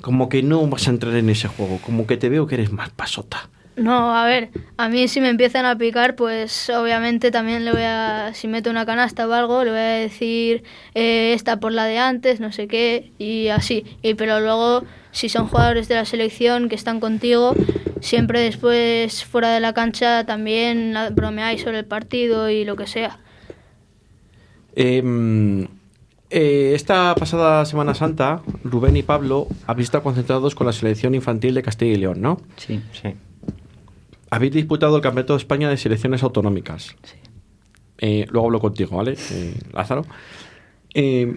como 0.00 0.28
que 0.28 0.42
no 0.42 0.66
vas 0.66 0.88
a 0.88 0.90
entrar 0.90 1.14
en 1.14 1.30
ese 1.30 1.48
juego, 1.48 1.78
como 1.84 2.06
que 2.06 2.16
te 2.16 2.28
veo 2.28 2.46
que 2.46 2.56
eres 2.56 2.72
más 2.72 2.90
pasota. 2.90 3.48
No, 3.76 4.14
a 4.14 4.26
ver, 4.26 4.50
a 4.76 4.88
mí 4.88 5.08
si 5.08 5.20
me 5.20 5.28
empiezan 5.28 5.64
a 5.64 5.78
picar, 5.78 6.14
pues 6.16 6.68
obviamente 6.70 7.30
también 7.30 7.64
le 7.64 7.72
voy 7.72 7.82
a, 7.82 8.32
si 8.34 8.48
meto 8.48 8.68
una 8.68 8.84
canasta 8.84 9.26
o 9.26 9.32
algo, 9.32 9.64
le 9.64 9.70
voy 9.70 9.80
a 9.80 9.82
decir 9.82 10.64
eh, 10.94 11.32
esta 11.34 11.60
por 11.60 11.72
la 11.72 11.84
de 11.84 11.98
antes, 11.98 12.40
no 12.40 12.52
sé 12.52 12.68
qué, 12.68 13.12
y 13.18 13.48
así. 13.48 13.84
Y 14.02 14.14
pero 14.14 14.40
luego, 14.40 14.84
si 15.12 15.28
son 15.28 15.46
jugadores 15.46 15.88
de 15.88 15.94
la 15.94 16.04
selección 16.04 16.68
que 16.68 16.74
están 16.74 17.00
contigo, 17.00 17.54
siempre 18.00 18.40
después 18.40 19.24
fuera 19.24 19.52
de 19.52 19.60
la 19.60 19.72
cancha 19.72 20.26
también 20.26 20.94
bromeáis 21.12 21.62
sobre 21.62 21.78
el 21.78 21.86
partido 21.86 22.50
y 22.50 22.64
lo 22.64 22.76
que 22.76 22.86
sea. 22.86 23.18
Eh, 24.76 25.66
eh, 26.30 26.72
esta 26.74 27.14
pasada 27.16 27.64
Semana 27.64 27.94
Santa, 27.94 28.42
Rubén 28.62 28.96
y 28.96 29.02
Pablo 29.02 29.48
habéis 29.66 29.86
estado 29.86 30.04
concentrados 30.04 30.54
con 30.54 30.66
la 30.66 30.72
selección 30.72 31.14
infantil 31.14 31.54
de 31.54 31.62
Castilla 31.62 31.92
y 31.92 31.96
León, 31.96 32.20
¿no? 32.20 32.40
Sí, 32.56 32.80
Sí. 32.92 33.14
Habéis 34.30 34.52
disputado 34.52 34.96
el 34.96 35.02
Campeonato 35.02 35.32
de 35.34 35.38
España 35.38 35.68
de 35.68 35.76
Selecciones 35.76 36.22
Autonómicas. 36.22 36.96
sí. 37.02 37.16
Eh, 38.02 38.26
luego 38.30 38.46
hablo 38.46 38.60
contigo, 38.60 38.96
¿vale? 38.96 39.14
Eh, 39.32 39.54
Lázaro. 39.74 40.06
Eh, 40.94 41.36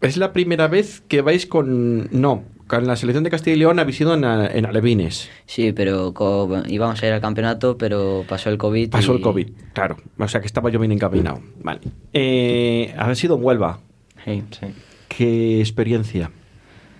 es 0.00 0.16
la 0.16 0.32
primera 0.32 0.68
vez 0.68 1.02
que 1.08 1.22
vais 1.22 1.46
con... 1.46 2.08
No, 2.12 2.44
con 2.66 2.86
la 2.86 2.96
selección 2.96 3.24
de 3.24 3.30
Castilla 3.30 3.56
y 3.56 3.58
León 3.60 3.78
habéis 3.78 3.98
ido 4.00 4.12
en, 4.14 4.24
Alevines. 4.24 5.30
Sí, 5.46 5.72
pero 5.72 6.12
co- 6.12 6.62
íbamos 6.68 7.02
a 7.02 7.06
ir 7.06 7.12
al 7.14 7.22
campeonato, 7.22 7.78
pero 7.78 8.24
pasó 8.28 8.50
el 8.50 8.58
COVID. 8.58 8.90
Pasó 8.90 9.14
y- 9.14 9.16
el 9.16 9.22
COVID, 9.22 9.48
claro. 9.72 9.96
O 10.18 10.28
sea 10.28 10.40
que 10.42 10.46
estaba 10.46 10.68
yo 10.68 10.78
bien 10.78 10.92
encaminado. 10.92 11.40
Vale. 11.62 11.80
Eh, 12.12 12.94
habéis 12.98 13.24
ido 13.24 13.36
en 13.36 13.44
Huelva. 13.44 13.80
Sí. 14.26 14.42
Sí. 14.50 14.66
¿Qué 15.08 15.60
experiencia? 15.60 16.30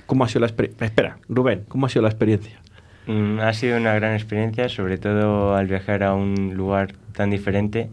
¿Cómo 0.07 0.25
ha 0.25 0.29
sido 0.29 0.41
la 0.41 0.47
experiencia? 0.47 0.87
Espera, 0.87 1.19
Rubén, 1.29 1.67
¿cómo 1.69 1.85
ha 1.85 1.91
sido 1.91 2.01
la 2.03 2.09
experiencia? 2.09 2.63
Mm, 3.09 3.41
ha 3.41 3.53
sido 3.55 3.79
una 3.79 3.95
gran 3.95 4.15
experiencia, 4.15 4.69
sobre 4.69 4.99
todo 4.99 5.55
al 5.57 5.67
viajar 5.67 6.03
a 6.03 6.15
un 6.15 6.55
lugar 6.55 6.93
tan 7.17 7.31
diferente, 7.31 7.89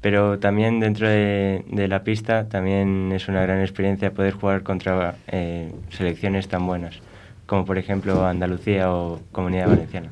pero 0.00 0.38
también 0.38 0.80
dentro 0.80 1.06
de, 1.06 1.62
de 1.70 1.86
la 1.86 2.02
pista 2.02 2.48
también 2.48 3.12
es 3.12 3.28
una 3.28 3.42
gran 3.42 3.60
experiencia 3.60 4.12
poder 4.12 4.32
jugar 4.32 4.62
contra 4.62 5.16
eh, 5.28 5.70
selecciones 5.90 6.48
tan 6.48 6.66
buenas, 6.66 7.00
como 7.44 7.66
por 7.66 7.76
ejemplo 7.76 8.26
Andalucía 8.26 8.90
o 8.90 9.20
Comunidad 9.32 9.68
Valenciana. 9.68 10.08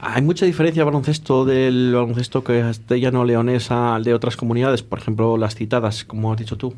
¿Hay 0.00 0.22
mucha 0.22 0.46
diferencia 0.46 0.82
baloncesto 0.82 1.44
del 1.44 1.92
baloncesto 1.92 2.42
castellano-leonés 2.42 3.70
al 3.70 4.02
de 4.02 4.14
otras 4.14 4.34
comunidades? 4.34 4.82
Por 4.82 4.98
ejemplo, 4.98 5.36
las 5.36 5.54
citadas, 5.54 6.04
como 6.06 6.32
has 6.32 6.38
dicho 6.38 6.56
tú. 6.56 6.74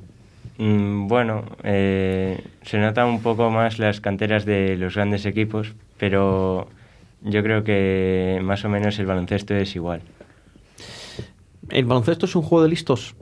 Mm, 0.58 1.06
Bueno, 1.06 1.44
eh, 1.62 2.42
se 2.62 2.78
notan 2.78 3.06
un 3.06 3.22
poco 3.22 3.48
más 3.50 3.78
las 3.78 4.00
canteras 4.00 4.44
de 4.44 4.76
los 4.76 4.96
grandes 4.96 5.24
equipos, 5.24 5.72
pero 6.02 6.66
yo 7.20 7.44
creo 7.44 7.62
que 7.62 8.40
más 8.42 8.64
o 8.64 8.68
menos 8.68 8.98
el 8.98 9.06
baloncesto 9.06 9.54
es 9.54 9.76
igual. 9.76 10.02
¿El 11.70 11.84
baloncesto 11.84 12.26
es 12.26 12.34
un 12.34 12.42
juego 12.42 12.64
de 12.64 12.70
listos? 12.70 13.14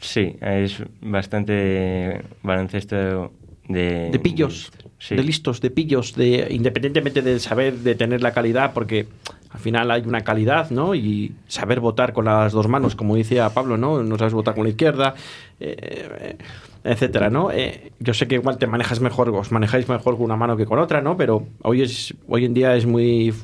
Sí, 0.00 0.34
es 0.40 0.82
bastante 1.02 2.22
baloncesto 2.42 3.32
de... 3.68 4.08
De 4.10 4.18
pillos, 4.18 4.72
Sí. 4.96 5.14
de 5.14 5.22
listos, 5.22 5.60
de 5.60 5.70
pillos, 5.70 6.14
de 6.14 6.46
independientemente 6.50 7.20
de 7.20 7.38
saber 7.38 7.74
de 7.80 7.94
tener 7.94 8.22
la 8.22 8.32
calidad, 8.32 8.72
porque 8.72 9.06
al 9.50 9.60
final 9.60 9.90
hay 9.90 10.00
una 10.06 10.22
calidad, 10.22 10.70
¿no? 10.70 10.94
Y 10.94 11.34
saber 11.48 11.80
votar 11.80 12.14
con 12.14 12.24
las 12.24 12.52
dos 12.52 12.66
manos, 12.66 12.96
como 12.96 13.14
decía 13.14 13.50
Pablo, 13.50 13.76
¿no? 13.76 14.02
No 14.02 14.16
sabes 14.16 14.32
votar 14.32 14.54
con 14.54 14.64
la 14.64 14.70
izquierda, 14.70 15.14
eh, 15.58 16.36
etcétera, 16.84 17.30
¿no? 17.30 17.50
Eh, 17.52 17.92
yo 17.98 18.14
sé 18.14 18.26
que 18.28 18.36
igual 18.36 18.58
te 18.58 18.66
manejas 18.66 19.00
mejor, 19.00 19.28
os 19.30 19.52
manejáis 19.52 19.88
mejor 19.88 20.16
con 20.16 20.24
una 20.24 20.36
mano 20.36 20.56
que 20.56 20.66
con 20.66 20.78
otra, 20.78 21.00
¿no? 21.00 21.16
Pero 21.16 21.46
hoy 21.62 21.82
es, 21.82 22.14
hoy 22.28 22.44
en 22.44 22.54
día 22.54 22.74
es 22.76 22.86
muy 22.86 23.34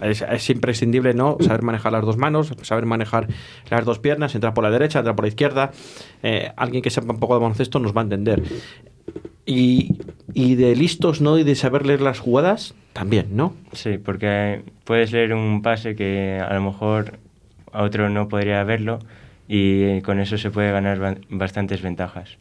es, 0.00 0.22
es 0.22 0.50
imprescindible, 0.50 1.14
¿no? 1.14 1.36
Saber 1.40 1.62
manejar 1.62 1.92
las 1.92 2.04
dos 2.04 2.16
manos, 2.16 2.52
saber 2.62 2.86
manejar 2.86 3.28
las 3.70 3.84
dos 3.84 3.98
piernas, 4.00 4.34
entrar 4.34 4.52
por 4.52 4.64
la 4.64 4.70
derecha, 4.70 4.98
entrar 4.98 5.14
por 5.14 5.24
la 5.24 5.28
izquierda. 5.28 5.70
Eh, 6.22 6.50
alguien 6.56 6.82
que 6.82 6.90
sepa 6.90 7.12
un 7.12 7.20
poco 7.20 7.34
de 7.34 7.40
baloncesto 7.40 7.78
nos 7.78 7.96
va 7.96 8.00
a 8.00 8.04
entender. 8.04 8.42
Y, 9.46 9.96
y 10.34 10.54
de 10.54 10.76
listos, 10.76 11.20
¿no? 11.20 11.38
Y 11.38 11.44
de 11.44 11.54
saber 11.54 11.86
leer 11.86 12.00
las 12.00 12.18
jugadas, 12.20 12.74
también, 12.92 13.28
¿no? 13.36 13.54
Sí, 13.72 13.98
porque 13.98 14.62
puedes 14.84 15.12
leer 15.12 15.34
un 15.34 15.62
pase 15.62 15.96
que 15.96 16.40
a 16.40 16.52
lo 16.54 16.62
mejor 16.62 17.18
a 17.72 17.82
otro 17.82 18.08
no 18.10 18.28
podría 18.28 18.62
verlo 18.64 18.98
y 19.48 20.00
con 20.02 20.20
eso 20.20 20.36
se 20.36 20.50
puede 20.50 20.70
ganar 20.70 20.98
ba- 20.98 21.16
bastantes 21.30 21.80
ventajas. 21.82 22.38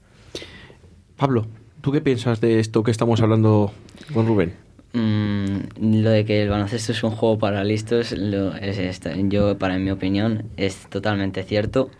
Pablo, 1.21 1.45
¿tú 1.81 1.91
qué 1.91 2.01
piensas 2.01 2.41
de 2.41 2.59
esto 2.59 2.81
que 2.81 2.89
estamos 2.89 3.21
hablando 3.21 3.71
con 4.11 4.25
Rubén? 4.25 4.55
Mm, 4.93 6.01
lo 6.01 6.09
de 6.09 6.25
que 6.25 6.41
el 6.41 6.49
baloncesto 6.49 6.93
es 6.93 7.03
un 7.03 7.11
juego 7.11 7.37
para 7.37 7.63
listos, 7.63 8.11
lo, 8.13 8.55
es 8.55 8.99
yo, 9.29 9.55
para 9.59 9.77
mi 9.77 9.91
opinión, 9.91 10.45
es 10.57 10.89
totalmente 10.89 11.43
cierto. 11.43 11.91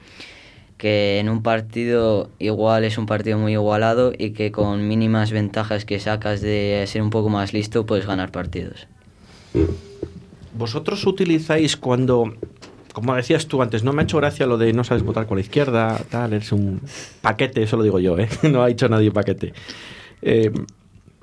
Que 0.77 1.19
en 1.19 1.29
un 1.29 1.43
partido 1.43 2.31
igual 2.39 2.83
es 2.83 2.97
un 2.97 3.05
partido 3.05 3.37
muy 3.37 3.51
igualado 3.51 4.11
y 4.17 4.31
que 4.31 4.51
con 4.51 4.87
mínimas 4.87 5.31
ventajas 5.31 5.85
que 5.85 5.99
sacas 5.99 6.41
de 6.41 6.83
ser 6.87 7.03
un 7.03 7.11
poco 7.11 7.29
más 7.29 7.53
listo 7.53 7.85
puedes 7.85 8.07
ganar 8.07 8.31
partidos. 8.31 8.87
¿Vosotros 10.57 11.05
utilizáis 11.05 11.77
cuando, 11.77 12.33
como 12.93 13.15
decías 13.15 13.47
tú 13.47 13.61
antes, 13.61 13.83
no 13.83 13.93
me 13.93 14.01
ha 14.01 14.03
hecho 14.03 14.17
gracia 14.17 14.45
lo 14.45 14.57
de 14.57 14.73
no 14.73 14.83
sabes 14.83 15.03
votar 15.03 15.25
con 15.25 15.37
la 15.37 15.41
izquierda, 15.41 15.99
tal, 16.09 16.33
eres 16.33 16.51
un 16.51 16.81
paquete, 17.21 17.63
eso 17.63 17.77
lo 17.77 17.83
digo 17.83 17.99
yo, 17.99 18.17
¿eh? 18.17 18.29
no 18.51 18.63
ha 18.63 18.67
dicho 18.67 18.89
nadie 18.89 19.11
paquete. 19.11 19.53
Eh, 20.21 20.51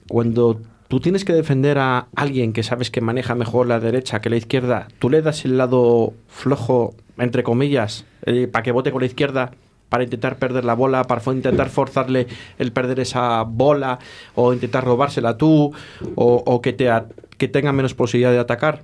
cuando 0.08 0.60
tú 0.88 1.00
tienes 1.00 1.24
que 1.24 1.32
defender 1.32 1.78
a 1.78 2.08
alguien 2.16 2.52
que 2.52 2.62
sabes 2.62 2.90
que 2.90 3.00
maneja 3.00 3.34
mejor 3.34 3.66
la 3.66 3.80
derecha 3.80 4.20
que 4.20 4.30
la 4.30 4.36
izquierda, 4.36 4.88
¿tú 4.98 5.10
le 5.10 5.22
das 5.22 5.44
el 5.44 5.58
lado 5.58 6.14
flojo, 6.28 6.94
entre 7.18 7.42
comillas, 7.42 8.04
eh, 8.24 8.48
para 8.50 8.62
que 8.62 8.72
vote 8.72 8.90
con 8.90 9.00
la 9.00 9.06
izquierda? 9.06 9.52
para 9.88 10.04
intentar 10.04 10.36
perder 10.36 10.66
la 10.66 10.74
bola, 10.74 11.04
para 11.04 11.22
intentar 11.32 11.70
forzarle 11.70 12.26
el 12.58 12.72
perder 12.72 13.00
esa 13.00 13.42
bola 13.44 13.98
o 14.34 14.52
intentar 14.52 14.84
robársela 14.84 15.38
tú 15.38 15.72
o, 16.14 16.42
o 16.44 16.60
que, 16.60 16.74
te 16.74 16.90
que 17.38 17.48
tenga 17.48 17.72
menos 17.72 17.94
posibilidad 17.94 18.30
de 18.30 18.38
atacar. 18.38 18.82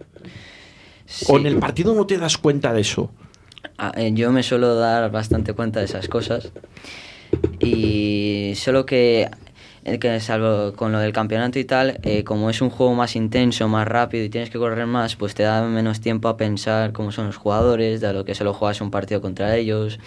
¿O 1.29 1.37
en 1.37 1.43
Sí. 1.43 1.49
el 1.49 1.57
partido 1.59 1.95
no 1.95 2.07
te 2.07 2.17
das 2.19 2.39
cuenta 2.39 2.73
de 2.73 2.81
eso? 2.81 3.11
Ah, 3.79 3.93
eh, 3.97 4.11
Yo 4.15 4.33
me 4.33 4.43
suelo 4.43 4.75
dar 4.75 5.11
bastante 5.11 5.53
cuenta 5.53 5.81
de 5.81 5.87
esas 5.87 6.09
cosas. 6.09 6.51
Y 7.61 8.53
solo 8.57 8.87
que, 8.87 9.29
eh, 9.85 9.99
que 9.99 10.21
salvo 10.21 10.73
con 10.75 10.93
lo 10.93 10.99
del 10.99 11.13
campeonato 11.13 11.59
y 11.59 11.65
tal, 11.65 11.99
eh, 12.03 12.25
como 12.25 12.51
es 12.51 12.61
un 12.63 12.71
juego 12.71 12.95
más 12.95 13.17
intenso, 13.17 13.69
más 13.69 13.87
rápido 13.87 14.25
y 14.25 14.29
tienes 14.31 14.51
que 14.51 14.59
correr 14.59 14.87
más, 14.87 15.17
pues 15.17 15.35
te 15.35 15.43
da 15.43 15.63
menos 15.67 16.01
tiempo 16.01 16.29
a 16.29 16.37
pensar 16.37 16.93
cómo 16.93 17.13
son 17.13 17.27
los 17.27 17.37
jugadores, 17.37 18.01
de 18.01 18.13
lo 18.13 18.25
que 18.25 18.35
solo 18.35 18.55
juegas 18.55 18.81
un 18.81 18.91
partido 18.91 19.21
contra 19.21 19.57
ellos. 19.57 19.99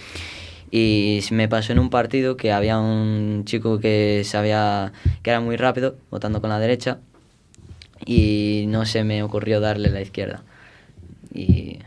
Y 0.72 1.22
me 1.32 1.48
pasó 1.48 1.72
en 1.72 1.80
un 1.80 1.90
partido 1.90 2.36
que 2.38 2.52
había 2.52 2.78
un 2.80 3.44
chico 3.46 3.80
que 3.80 4.24
sabía 4.26 4.92
que 5.24 5.30
era 5.30 5.40
muy 5.40 5.56
rápido, 5.58 5.96
votando 6.12 6.42
con 6.42 6.50
la 6.50 6.60
derecha, 6.60 7.00
y 8.06 8.66
no 8.68 8.86
se 8.86 9.04
me 9.04 9.24
ocurrió 9.24 9.60
darle 9.60 9.90
la 9.90 10.02
izquierda. 10.02 10.44
Y 11.38 11.80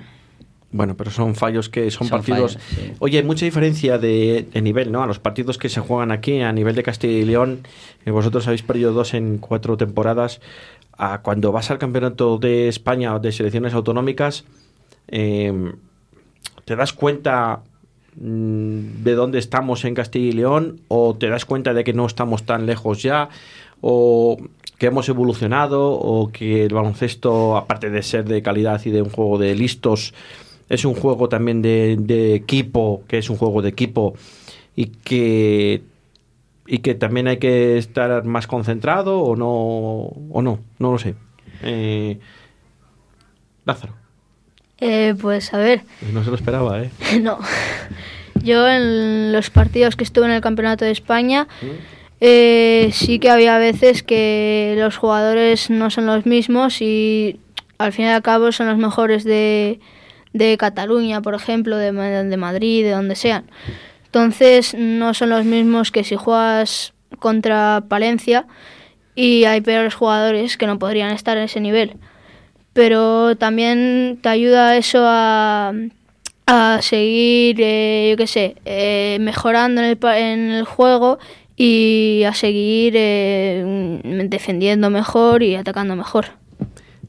Bueno, 0.72 0.96
pero 0.96 1.10
son 1.10 1.34
fallos 1.34 1.68
que 1.68 1.90
son, 1.90 2.06
Son 2.06 2.18
partidos. 2.18 2.54
fallos, 2.54 2.68
sí. 2.70 2.92
Oye, 3.00 3.18
hay 3.18 3.24
mucha 3.24 3.44
diferencia 3.44 3.98
de, 3.98 4.46
de 4.52 4.62
nivel, 4.62 4.92
¿no? 4.92 5.02
A 5.02 5.06
los 5.06 5.18
partidos 5.18 5.58
que 5.58 5.68
se 5.68 5.80
juegan 5.80 6.12
aquí 6.12 6.40
a 6.40 6.52
nivel 6.52 6.76
de 6.76 6.82
Castilla 6.84 7.18
y 7.18 7.24
León. 7.24 7.60
eh, 8.06 8.10
vosotros 8.12 8.46
habéis 8.46 8.62
perdido 8.62 8.92
dos 8.92 9.12
en 9.14 9.38
cuatro 9.38 9.76
temporadas. 9.76 10.40
A 10.96 11.22
cuando 11.22 11.50
vas 11.50 11.70
al 11.70 11.78
campeonato 11.78 12.38
de 12.38 12.68
España 12.68 13.14
o 13.14 13.18
de 13.18 13.32
selecciones 13.32 13.74
autonómicas, 13.74 14.44
eh, 15.08 15.72
¿te 16.66 16.76
das 16.76 16.92
cuenta 16.92 17.62
mm, 18.16 19.02
de 19.02 19.14
dónde 19.14 19.38
estamos 19.40 19.84
en 19.84 19.94
Castilla 19.94 20.28
y 20.28 20.32
León? 20.32 20.82
¿O 20.88 21.16
te 21.16 21.28
das 21.28 21.44
cuenta 21.46 21.74
de 21.74 21.82
que 21.84 21.94
no 21.94 22.06
estamos 22.06 22.44
tan 22.44 22.66
lejos 22.66 23.02
ya? 23.02 23.28
¿O 23.80 24.36
que 24.80 24.86
hemos 24.86 25.08
evolucionado? 25.10 25.92
¿O 25.92 26.32
que 26.32 26.64
el 26.64 26.72
baloncesto, 26.72 27.56
aparte 27.58 27.90
de 27.90 28.02
ser 28.02 28.24
de 28.24 28.40
calidad 28.42 28.80
y 28.86 28.90
de 28.90 29.02
un 29.02 29.10
juego 29.10 29.36
de 29.36 29.54
listos, 29.54 30.14
es 30.70 30.86
un 30.86 30.94
juego 30.94 31.28
también 31.28 31.60
de, 31.60 31.96
de 32.00 32.34
equipo, 32.34 33.02
que 33.06 33.18
es 33.18 33.28
un 33.28 33.36
juego 33.36 33.60
de 33.60 33.68
equipo 33.68 34.14
y 34.74 34.86
que 34.86 35.82
y 36.66 36.78
que 36.78 36.94
también 36.94 37.28
hay 37.28 37.36
que 37.36 37.76
estar 37.76 38.24
más 38.24 38.46
concentrado 38.46 39.20
o 39.20 39.36
no 39.36 39.50
o 39.50 40.40
no 40.40 40.60
no 40.78 40.92
lo 40.92 40.98
sé 40.98 41.14
eh, 41.62 42.18
Lázaro 43.64 43.94
Eh, 44.78 45.14
pues 45.20 45.52
a 45.52 45.58
ver, 45.58 45.82
no 46.12 46.24
se 46.24 46.30
lo 46.30 46.36
esperaba 46.36 46.80
eh 46.80 46.90
no. 47.20 47.38
Yo 48.42 48.66
en 48.66 49.32
los 49.32 49.50
partidos 49.50 49.96
que 49.96 50.04
estuve 50.04 50.24
en 50.24 50.32
el 50.32 50.40
Campeonato 50.40 50.86
de 50.86 50.92
España, 50.92 51.48
eh, 52.20 52.90
sí 52.92 53.18
que 53.18 53.30
había 53.30 53.58
veces 53.58 54.02
que 54.02 54.74
los 54.78 54.96
jugadores 54.96 55.70
no 55.70 55.90
son 55.90 56.06
los 56.06 56.26
mismos 56.26 56.82
y 56.82 57.40
al 57.78 57.92
fin 57.92 58.04
y 58.06 58.08
al 58.08 58.22
cabo 58.22 58.52
son 58.52 58.68
los 58.68 58.76
mejores 58.76 59.24
de, 59.24 59.80
de 60.32 60.56
Cataluña, 60.58 61.22
por 61.22 61.34
ejemplo, 61.34 61.76
de, 61.76 61.92
de 61.92 62.36
Madrid, 62.36 62.84
de 62.84 62.90
donde 62.90 63.16
sean. 63.16 63.50
Entonces 64.04 64.74
no 64.74 65.14
son 65.14 65.30
los 65.30 65.44
mismos 65.44 65.90
que 65.90 66.04
si 66.04 66.16
juegas 66.16 66.92
contra 67.18 67.84
Palencia 67.88 68.46
y 69.14 69.44
hay 69.44 69.60
peores 69.60 69.94
jugadores 69.94 70.56
que 70.56 70.66
no 70.66 70.78
podrían 70.78 71.12
estar 71.12 71.36
en 71.36 71.44
ese 71.44 71.60
nivel. 71.60 71.96
Pero 72.72 73.36
también 73.36 74.18
te 74.22 74.28
ayuda 74.28 74.76
eso 74.76 75.00
a, 75.02 75.72
a 76.46 76.78
seguir, 76.82 77.56
eh, 77.60 78.08
yo 78.10 78.16
qué 78.16 78.26
sé, 78.26 78.56
eh, 78.64 79.18
mejorando 79.20 79.80
en 79.80 79.86
el, 79.86 79.98
en 80.16 80.50
el 80.50 80.64
juego 80.64 81.18
y 81.62 82.24
a 82.24 82.32
seguir 82.32 82.94
eh, 82.96 84.00
defendiendo 84.30 84.88
mejor 84.88 85.42
y 85.42 85.56
atacando 85.56 85.94
mejor. 85.94 86.28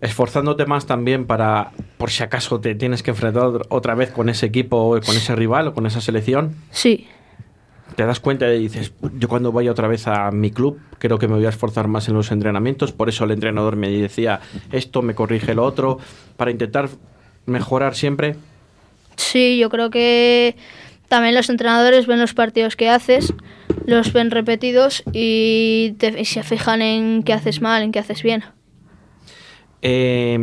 Esforzándote 0.02 0.66
más 0.66 0.86
también 0.86 1.26
para, 1.26 1.72
por 1.98 2.12
si 2.12 2.22
acaso 2.22 2.60
te 2.60 2.76
tienes 2.76 3.02
que 3.02 3.12
enfrentar 3.12 3.62
otra 3.70 3.96
vez 3.96 4.12
con 4.12 4.28
ese 4.28 4.48
equipo, 4.48 5.00
con 5.06 5.16
ese 5.16 5.38
rival 5.38 5.70
o 5.70 5.74
con 5.74 5.86
esa 5.86 6.02
selección. 6.02 6.54
Sí. 6.70 7.08
Te 7.96 8.06
das 8.06 8.20
cuenta 8.20 8.54
y 8.54 8.60
dices, 8.60 8.92
yo 9.18 9.30
cuando 9.30 9.54
vaya 9.54 9.72
otra 9.72 9.88
vez 9.88 10.06
a 10.08 10.30
mi 10.32 10.52
club, 10.52 10.82
creo 10.98 11.18
que 11.18 11.30
me 11.30 11.36
voy 11.36 11.46
a 11.46 11.50
esforzar 11.50 11.88
más 11.88 12.10
en 12.10 12.16
los 12.16 12.30
entrenamientos, 12.30 12.92
por 12.92 13.08
eso 13.08 13.24
el 13.24 13.32
entrenador 13.32 13.78
me 13.78 13.90
decía 13.90 14.42
esto, 14.74 15.02
me 15.02 15.16
corrige 15.16 15.56
lo 15.56 15.64
otro, 15.64 15.98
para 16.36 16.52
intentar 16.52 16.90
mejorar 17.46 17.96
siempre. 17.96 18.36
Sí, 19.16 19.58
yo 19.58 19.70
creo 19.70 19.90
que 19.90 20.58
también 21.12 21.36
los 21.36 21.50
entrenadores 21.50 22.08
ven 22.08 22.22
los 22.22 22.34
partidos 22.34 22.78
que 22.78 22.90
haces, 22.90 23.34
los 23.86 24.14
ven 24.14 24.32
repetidos 24.32 25.04
y, 25.12 25.94
te, 25.98 26.18
y 26.18 26.24
se 26.24 26.42
fijan 26.42 26.82
en 26.82 27.24
qué 27.24 27.34
haces 27.34 27.62
mal, 27.62 27.84
en 27.84 27.92
qué 27.92 28.00
haces 28.00 28.24
bien. 28.24 28.46
Eh, 29.82 30.40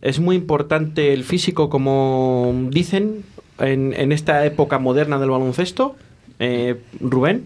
es 0.00 0.18
muy 0.18 0.36
importante 0.36 1.12
el 1.12 1.22
físico, 1.22 1.68
como 1.68 2.50
dicen, 2.70 3.24
en, 3.58 3.92
en 3.94 4.12
esta 4.12 4.46
época 4.46 4.78
moderna 4.78 5.18
del 5.18 5.28
baloncesto. 5.28 5.96
Eh, 6.38 6.76
Rubén. 6.98 7.44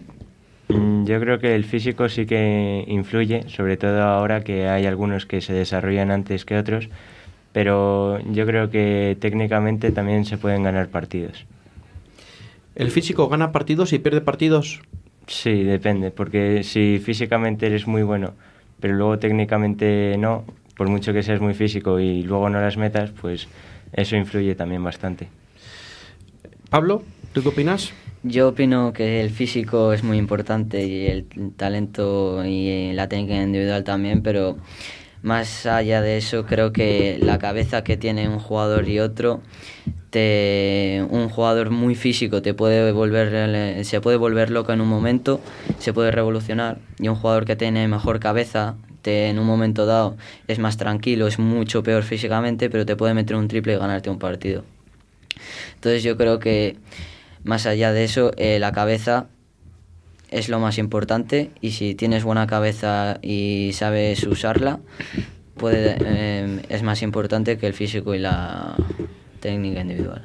Mm, 0.69 1.03
Yo 1.03 1.19
creo 1.19 1.39
que 1.39 1.55
el 1.55 1.65
físico 1.65 2.07
sí 2.07 2.25
que 2.25 2.85
influye, 2.87 3.49
sobre 3.49 3.75
todo 3.75 4.01
ahora 4.01 4.45
que 4.45 4.69
hay 4.69 4.85
algunos 4.85 5.25
que 5.25 5.41
se 5.41 5.51
desarrollan 5.51 6.09
antes 6.09 6.45
que 6.45 6.57
otros, 6.57 6.87
pero 7.51 8.17
yo 8.31 8.45
creo 8.45 8.69
que 8.69 9.17
técnicamente 9.19 9.91
también 9.91 10.23
se 10.23 10.37
pueden 10.37 10.63
ganar 10.63 10.87
partidos. 10.87 11.45
¿El 12.75 12.91
físico 12.91 13.29
gana 13.29 13.53
partidos 13.53 13.93
y 13.93 13.99
pierde 13.99 14.19
partidos? 14.19 14.81
Sí, 15.27 15.63
depende, 15.63 16.11
porque 16.11 16.63
si 16.63 16.99
físicamente 17.03 17.67
eres 17.67 17.87
muy 17.87 18.03
bueno, 18.03 18.33
pero 18.79 18.93
luego 18.95 19.17
técnicamente 19.17 20.17
no, 20.19 20.43
por 20.75 20.89
mucho 20.89 21.13
que 21.13 21.23
seas 21.23 21.39
muy 21.39 21.53
físico 21.53 21.99
y 21.99 22.21
luego 22.23 22.49
no 22.49 22.59
las 22.59 22.77
metas, 22.77 23.11
pues 23.11 23.47
eso 23.93 24.17
influye 24.17 24.55
también 24.55 24.83
bastante. 24.83 25.29
Pablo, 26.69 27.01
¿tú 27.33 27.41
qué 27.41 27.49
opinas? 27.49 27.93
Yo 28.23 28.49
opino 28.49 28.91
que 28.91 29.21
el 29.21 29.29
físico 29.29 29.93
es 29.93 30.03
muy 30.03 30.17
importante 30.17 30.85
y 30.85 31.07
el 31.07 31.25
talento 31.55 32.43
y 32.43 32.91
la 32.93 33.07
técnica 33.07 33.41
individual 33.41 33.83
también, 33.83 34.21
pero 34.21 34.57
más 35.21 35.65
allá 35.65 36.01
de 36.01 36.17
eso 36.17 36.45
creo 36.45 36.73
que 36.73 37.17
la 37.21 37.39
cabeza 37.39 37.83
que 37.83 37.97
tiene 37.97 38.27
un 38.27 38.39
jugador 38.39 38.89
y 38.89 38.99
otro, 38.99 39.41
un 40.15 41.29
jugador 41.29 41.69
muy 41.69 41.95
físico 41.95 42.41
te 42.41 42.53
puede 42.53 42.91
volver, 42.91 43.83
se 43.85 44.01
puede 44.01 44.17
volver 44.17 44.49
loco 44.49 44.71
en 44.71 44.81
un 44.81 44.87
momento, 44.87 45.41
se 45.79 45.93
puede 45.93 46.11
revolucionar 46.11 46.77
y 46.99 47.07
un 47.07 47.15
jugador 47.15 47.45
que 47.45 47.55
tiene 47.55 47.87
mejor 47.87 48.19
cabeza 48.19 48.75
te, 49.01 49.29
en 49.29 49.39
un 49.39 49.45
momento 49.45 49.85
dado 49.85 50.17
es 50.47 50.59
más 50.59 50.77
tranquilo, 50.77 51.27
es 51.27 51.39
mucho 51.39 51.83
peor 51.83 52.03
físicamente, 52.03 52.69
pero 52.69 52.85
te 52.85 52.95
puede 52.95 53.13
meter 53.13 53.35
un 53.35 53.47
triple 53.47 53.73
y 53.73 53.77
ganarte 53.77 54.09
un 54.09 54.19
partido. 54.19 54.63
Entonces 55.75 56.03
yo 56.03 56.17
creo 56.17 56.39
que 56.39 56.77
más 57.43 57.65
allá 57.65 57.93
de 57.93 58.03
eso, 58.03 58.31
eh, 58.37 58.57
la 58.59 58.71
cabeza 58.71 59.27
es 60.31 60.49
lo 60.49 60.59
más 60.59 60.77
importante 60.77 61.51
y 61.61 61.71
si 61.71 61.93
tienes 61.93 62.23
buena 62.23 62.47
cabeza 62.47 63.19
y 63.21 63.71
sabes 63.73 64.23
usarla, 64.23 64.79
eh, 65.71 66.61
es 66.69 66.83
más 66.83 67.01
importante 67.01 67.57
que 67.57 67.67
el 67.67 67.73
físico 67.73 68.15
y 68.15 68.19
la 68.19 68.75
técnica 69.45 69.81
individual. 69.81 70.23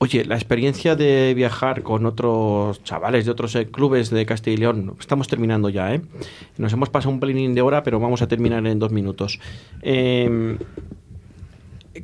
Oye, 0.00 0.24
la 0.24 0.36
experiencia 0.36 0.94
de 0.94 1.34
viajar 1.34 1.82
con 1.82 2.06
otros 2.06 2.84
chavales 2.84 3.24
de 3.24 3.32
otros 3.32 3.54
eh, 3.56 3.66
clubes 3.66 4.10
de 4.10 4.24
Castilla 4.26 4.54
y 4.54 4.56
León, 4.58 4.94
estamos 5.00 5.26
terminando 5.26 5.68
ya, 5.70 5.92
¿eh? 5.92 6.00
Nos 6.56 6.72
hemos 6.72 6.88
pasado 6.88 7.12
un 7.12 7.18
pelín 7.18 7.54
de 7.54 7.62
hora, 7.62 7.82
pero 7.82 7.98
vamos 7.98 8.22
a 8.22 8.28
terminar 8.28 8.64
en 8.66 8.78
dos 8.78 8.92
minutos. 8.92 9.40
Eh, 9.82 10.56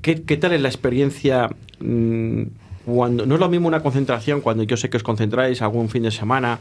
¿qué, 0.03 0.37
tal 0.37 0.53
es 0.53 0.61
la 0.61 0.68
experiencia 0.68 1.50
mm, 1.79 2.42
cuando 2.85 3.27
no 3.27 3.35
es 3.35 3.40
lo 3.40 3.48
mismo 3.48 3.68
una 3.68 3.81
concentración 3.81 4.40
cuando 4.40 4.64
yo 4.64 4.77
sé 4.77 4.90
que 4.90 4.96
os 4.96 5.03
concentráis 5.03 5.62
algún 5.62 5.88
fin 5.88 6.03
de 6.03 6.11
semana 6.11 6.59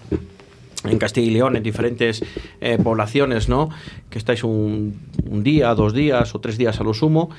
en 0.85 0.97
Castilla 0.97 1.27
y 1.27 1.31
León, 1.31 1.55
en 1.55 1.63
diferentes 1.63 2.23
eh, 2.61 2.77
poblaciones, 2.77 3.47
¿no? 3.49 3.69
Que 4.09 4.17
estáis 4.17 4.43
un, 4.43 4.99
día, 5.43 5.73
dos 5.75 5.93
días 5.93 6.35
o 6.35 6.39
tres 6.39 6.57
días 6.57 6.79
a 6.79 6.83
lo 6.83 6.93
sumo. 6.93 7.29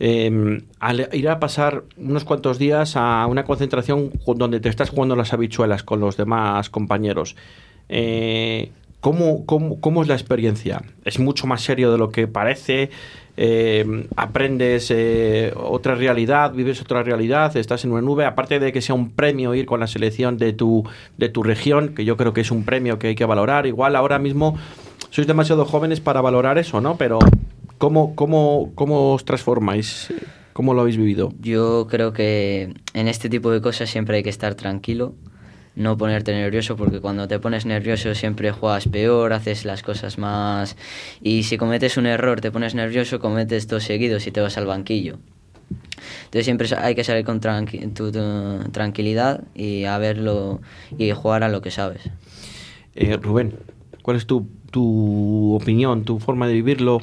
Eh, 0.00 0.62
al 0.80 1.08
ir 1.12 1.28
a 1.28 1.38
pasar 1.38 1.84
unos 1.96 2.24
cuantos 2.24 2.58
días 2.58 2.96
a 2.96 3.26
una 3.26 3.44
concentración 3.44 4.10
donde 4.36 4.58
te 4.60 4.68
estás 4.68 4.90
jugando 4.90 5.14
las 5.14 5.32
habichuelas 5.32 5.82
con 5.82 6.00
los 6.00 6.16
demás 6.16 6.70
compañeros. 6.70 7.36
Eh, 7.88 8.70
¿cómo, 9.00 10.02
es 10.02 10.08
la 10.08 10.14
experiencia? 10.14 10.82
¿Es 11.04 11.18
mucho 11.18 11.46
más 11.46 11.62
serio 11.62 11.92
de 11.92 11.98
lo 11.98 12.10
que 12.10 12.26
parece? 12.26 12.90
eh, 13.36 14.06
aprendes 14.16 14.90
eh, 14.90 15.52
otra 15.56 15.94
realidad, 15.94 16.52
vives 16.52 16.80
otra 16.80 17.02
realidad, 17.02 17.56
estás 17.56 17.84
en 17.84 17.92
una 17.92 18.02
nube, 18.02 18.26
aparte 18.26 18.60
de 18.60 18.72
que 18.72 18.82
sea 18.82 18.94
un 18.94 19.10
premio 19.10 19.54
ir 19.54 19.66
con 19.66 19.80
la 19.80 19.86
selección 19.86 20.36
de 20.36 20.52
tu, 20.52 20.84
de 21.16 21.28
tu 21.28 21.42
región, 21.42 21.94
que 21.94 22.04
yo 22.04 22.16
creo 22.16 22.32
que 22.32 22.42
es 22.42 22.50
un 22.50 22.64
premio 22.64 22.98
que 22.98 23.08
hay 23.08 23.14
que 23.14 23.24
valorar, 23.24 23.66
igual 23.66 23.96
ahora 23.96 24.18
mismo 24.18 24.58
sois 25.10 25.26
demasiado 25.26 25.64
jóvenes 25.64 26.00
para 26.00 26.20
valorar 26.20 26.58
eso, 26.58 26.80
¿no? 26.80 26.96
Pero 26.96 27.18
¿cómo, 27.82 28.14
cómo, 28.14 28.70
cómo 28.76 29.12
os 29.12 29.24
transformáis? 29.24 30.14
¿Cómo 30.52 30.72
lo 30.72 30.82
habéis 30.82 30.96
vivido? 30.96 31.32
Yo 31.40 31.88
creo 31.90 32.12
que 32.12 32.72
en 32.94 33.08
este 33.08 33.28
tipo 33.28 33.50
de 33.50 33.60
cosas 33.60 33.90
siempre 33.90 34.18
hay 34.18 34.22
que 34.22 34.30
estar 34.30 34.54
tranquilo, 34.54 35.16
no 35.74 35.96
ponerte 35.96 36.32
nervioso 36.32 36.76
porque 36.76 37.00
cuando 37.00 37.26
te 37.26 37.40
pones 37.40 37.66
nervioso 37.66 38.14
siempre 38.14 38.52
juegas 38.52 38.86
peor, 38.86 39.32
haces 39.32 39.64
las 39.64 39.82
cosas 39.82 40.16
más 40.16 40.76
y 41.20 41.42
si 41.42 41.58
cometes 41.58 41.96
un 41.96 42.06
error, 42.06 42.40
te 42.40 42.52
pones 42.52 42.76
nervioso, 42.76 43.18
cometes 43.18 43.66
dos 43.66 43.82
seguidos 43.82 44.28
y 44.28 44.30
te 44.30 44.40
vas 44.40 44.56
al 44.56 44.66
banquillo. 44.66 45.18
Entonces 46.26 46.44
siempre 46.44 46.68
hay 46.78 46.94
que 46.94 47.02
salir 47.02 47.24
con 47.24 47.40
tranqui 47.40 47.88
tu, 47.88 48.12
tu, 48.12 48.60
tranquilidad 48.70 49.42
y 49.56 49.86
a 49.86 49.98
verlo 49.98 50.60
y 50.96 51.10
jugar 51.10 51.42
a 51.42 51.48
lo 51.48 51.62
que 51.62 51.72
sabes. 51.72 52.02
Eh, 52.94 53.16
Rubén, 53.16 53.54
¿cuál 54.02 54.18
es 54.18 54.26
tu, 54.26 54.46
tu 54.70 55.56
opinión, 55.56 56.04
tu 56.04 56.20
forma 56.20 56.46
de 56.46 56.52
vivirlo, 56.52 57.02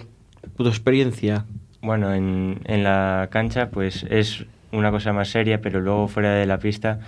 tu 0.57 0.67
experiencia? 0.67 1.45
Bueno, 1.81 2.13
en, 2.13 2.59
en 2.65 2.83
la 2.83 3.29
cancha 3.31 3.69
pues 3.69 4.05
es 4.09 4.45
una 4.71 4.91
cosa 4.91 5.13
más 5.13 5.29
seria, 5.29 5.61
pero 5.61 5.79
luego 5.79 6.07
fuera 6.07 6.33
de 6.33 6.45
la 6.45 6.59
pista 6.59 6.99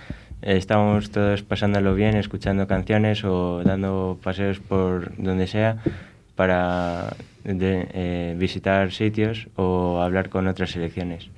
estábamos 0.42 1.10
todos 1.10 1.42
pasándolo 1.42 1.94
bien, 1.94 2.16
escuchando 2.16 2.66
canciones 2.66 3.24
o 3.24 3.62
dando 3.64 4.18
paseos 4.22 4.58
por 4.58 5.16
donde 5.16 5.46
sea 5.46 5.78
para 6.34 7.14
de, 7.44 7.88
eh, 7.92 8.36
visitar 8.38 8.90
sitios 8.92 9.48
o 9.56 10.00
hablar 10.00 10.28
con 10.28 10.46
otras 10.48 10.70
selecciones. 10.70 11.28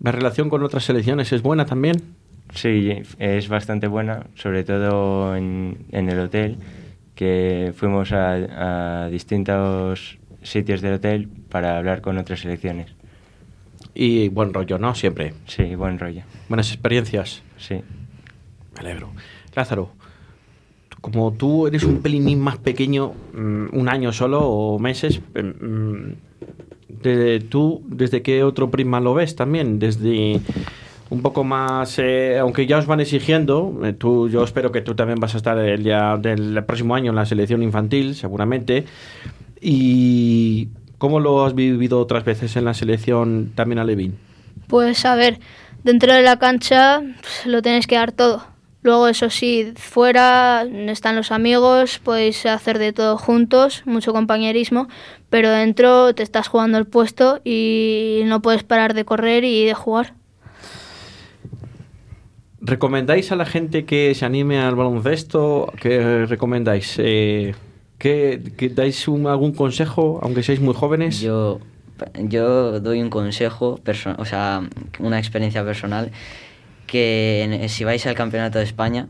¿La 0.00 0.12
relación 0.12 0.50
con 0.50 0.62
otras 0.62 0.84
selecciones 0.84 1.32
es 1.32 1.42
buena 1.42 1.64
también? 1.64 1.96
Sí, 2.52 3.02
es 3.18 3.48
bastante 3.48 3.86
buena, 3.86 4.26
sobre 4.34 4.64
todo 4.64 5.34
en, 5.34 5.78
en 5.92 6.08
el 6.10 6.18
hotel, 6.18 6.56
que 7.14 7.72
fuimos 7.76 8.12
a, 8.12 9.04
a 9.04 9.08
distintos 9.08 10.18
sitios 10.44 10.80
del 10.80 10.94
hotel 10.94 11.28
para 11.48 11.76
hablar 11.76 12.00
con 12.00 12.16
otras 12.18 12.40
selecciones. 12.40 12.94
Y 13.94 14.28
buen 14.28 14.54
rollo, 14.54 14.78
¿no? 14.78 14.94
Siempre. 14.94 15.34
Sí, 15.46 15.74
buen 15.74 15.98
rollo. 15.98 16.22
Buenas 16.48 16.70
experiencias. 16.70 17.42
Sí. 17.56 17.82
Me 18.74 18.80
alegro. 18.80 19.10
Lázaro, 19.54 19.90
como 21.00 21.32
tú 21.32 21.66
eres 21.66 21.84
un 21.84 22.00
pelín 22.00 22.40
más 22.40 22.58
pequeño, 22.58 23.12
un 23.34 23.88
año 23.88 24.12
solo 24.12 24.40
o 24.40 24.78
meses, 24.78 25.20
de, 26.88 27.40
¿tú 27.48 27.82
desde 27.86 28.22
qué 28.22 28.42
otro 28.42 28.70
prisma 28.70 29.00
lo 29.00 29.14
ves 29.14 29.36
también? 29.36 29.78
Desde 29.78 30.40
un 31.10 31.22
poco 31.22 31.44
más, 31.44 31.98
eh, 31.98 32.38
aunque 32.38 32.66
ya 32.66 32.78
os 32.78 32.86
van 32.86 33.00
exigiendo, 33.00 33.80
eh, 33.84 33.92
tú, 33.92 34.28
yo 34.28 34.42
espero 34.42 34.72
que 34.72 34.80
tú 34.80 34.94
también 34.94 35.20
vas 35.20 35.34
a 35.34 35.36
estar 35.36 35.58
el 35.58 35.84
día 35.84 36.16
del 36.16 36.64
próximo 36.64 36.94
año 36.94 37.10
en 37.10 37.16
la 37.16 37.26
selección 37.26 37.62
infantil, 37.62 38.14
seguramente. 38.14 38.84
¿Y 39.66 40.68
cómo 40.98 41.20
lo 41.20 41.44
has 41.44 41.54
vivido 41.54 41.98
otras 41.98 42.24
veces 42.24 42.54
en 42.56 42.66
la 42.66 42.74
selección 42.74 43.52
también 43.54 43.78
a 43.78 43.84
Levin? 43.84 44.18
Pues 44.66 45.06
a 45.06 45.14
ver, 45.14 45.40
dentro 45.82 46.12
de 46.12 46.22
la 46.22 46.38
cancha 46.38 47.00
pues, 47.00 47.46
lo 47.46 47.62
tienes 47.62 47.86
que 47.86 47.96
dar 47.96 48.12
todo 48.12 48.54
Luego, 48.84 49.08
eso 49.08 49.30
sí, 49.30 49.72
fuera 49.76 50.66
están 50.88 51.16
los 51.16 51.32
amigos, 51.32 52.00
podéis 52.00 52.44
hacer 52.44 52.78
de 52.78 52.92
todo 52.92 53.16
juntos, 53.16 53.82
mucho 53.86 54.12
compañerismo, 54.12 54.88
pero 55.30 55.50
dentro 55.50 56.14
te 56.14 56.22
estás 56.22 56.48
jugando 56.48 56.76
el 56.76 56.84
puesto 56.84 57.40
y 57.44 58.20
no 58.26 58.42
puedes 58.42 58.62
parar 58.62 58.92
de 58.92 59.06
correr 59.06 59.42
y 59.44 59.64
de 59.64 59.72
jugar. 59.72 60.12
¿Recomendáis 62.60 63.32
a 63.32 63.36
la 63.36 63.46
gente 63.46 63.86
que 63.86 64.14
se 64.14 64.26
anime 64.26 64.58
al 64.58 64.74
baloncesto? 64.74 65.72
¿Qué 65.80 66.26
recomendáis? 66.26 66.96
Eh, 66.98 67.54
¿qué, 67.98 68.40
dais 68.74 69.06
algún 69.08 69.52
consejo, 69.52 70.20
aunque 70.22 70.42
seáis 70.42 70.60
muy 70.60 70.74
jóvenes? 70.74 71.20
Yo, 71.20 71.60
yo 72.16 72.80
doy 72.80 73.00
un 73.00 73.10
consejo, 73.10 73.80
o 74.18 74.24
sea, 74.24 74.68
una 74.98 75.18
experiencia 75.18 75.64
personal, 75.64 76.10
que 76.86 77.66
si 77.68 77.84
vais 77.84 78.06
al 78.06 78.14
Campeonato 78.14 78.58
de 78.58 78.64
España, 78.64 79.08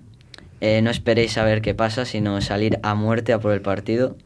eh, 0.61 0.81
no 0.83 0.91
esperéis 0.91 1.37
a 1.37 1.45
ver 1.45 1.61
qué 1.61 1.75
pasa, 1.75 2.05
sino 2.05 2.41
salir 2.41 2.79
a 2.83 2.95
muerte 2.95 3.33
a 3.33 3.41
por 3.41 3.53
el 3.53 3.61
partido 3.61 4.17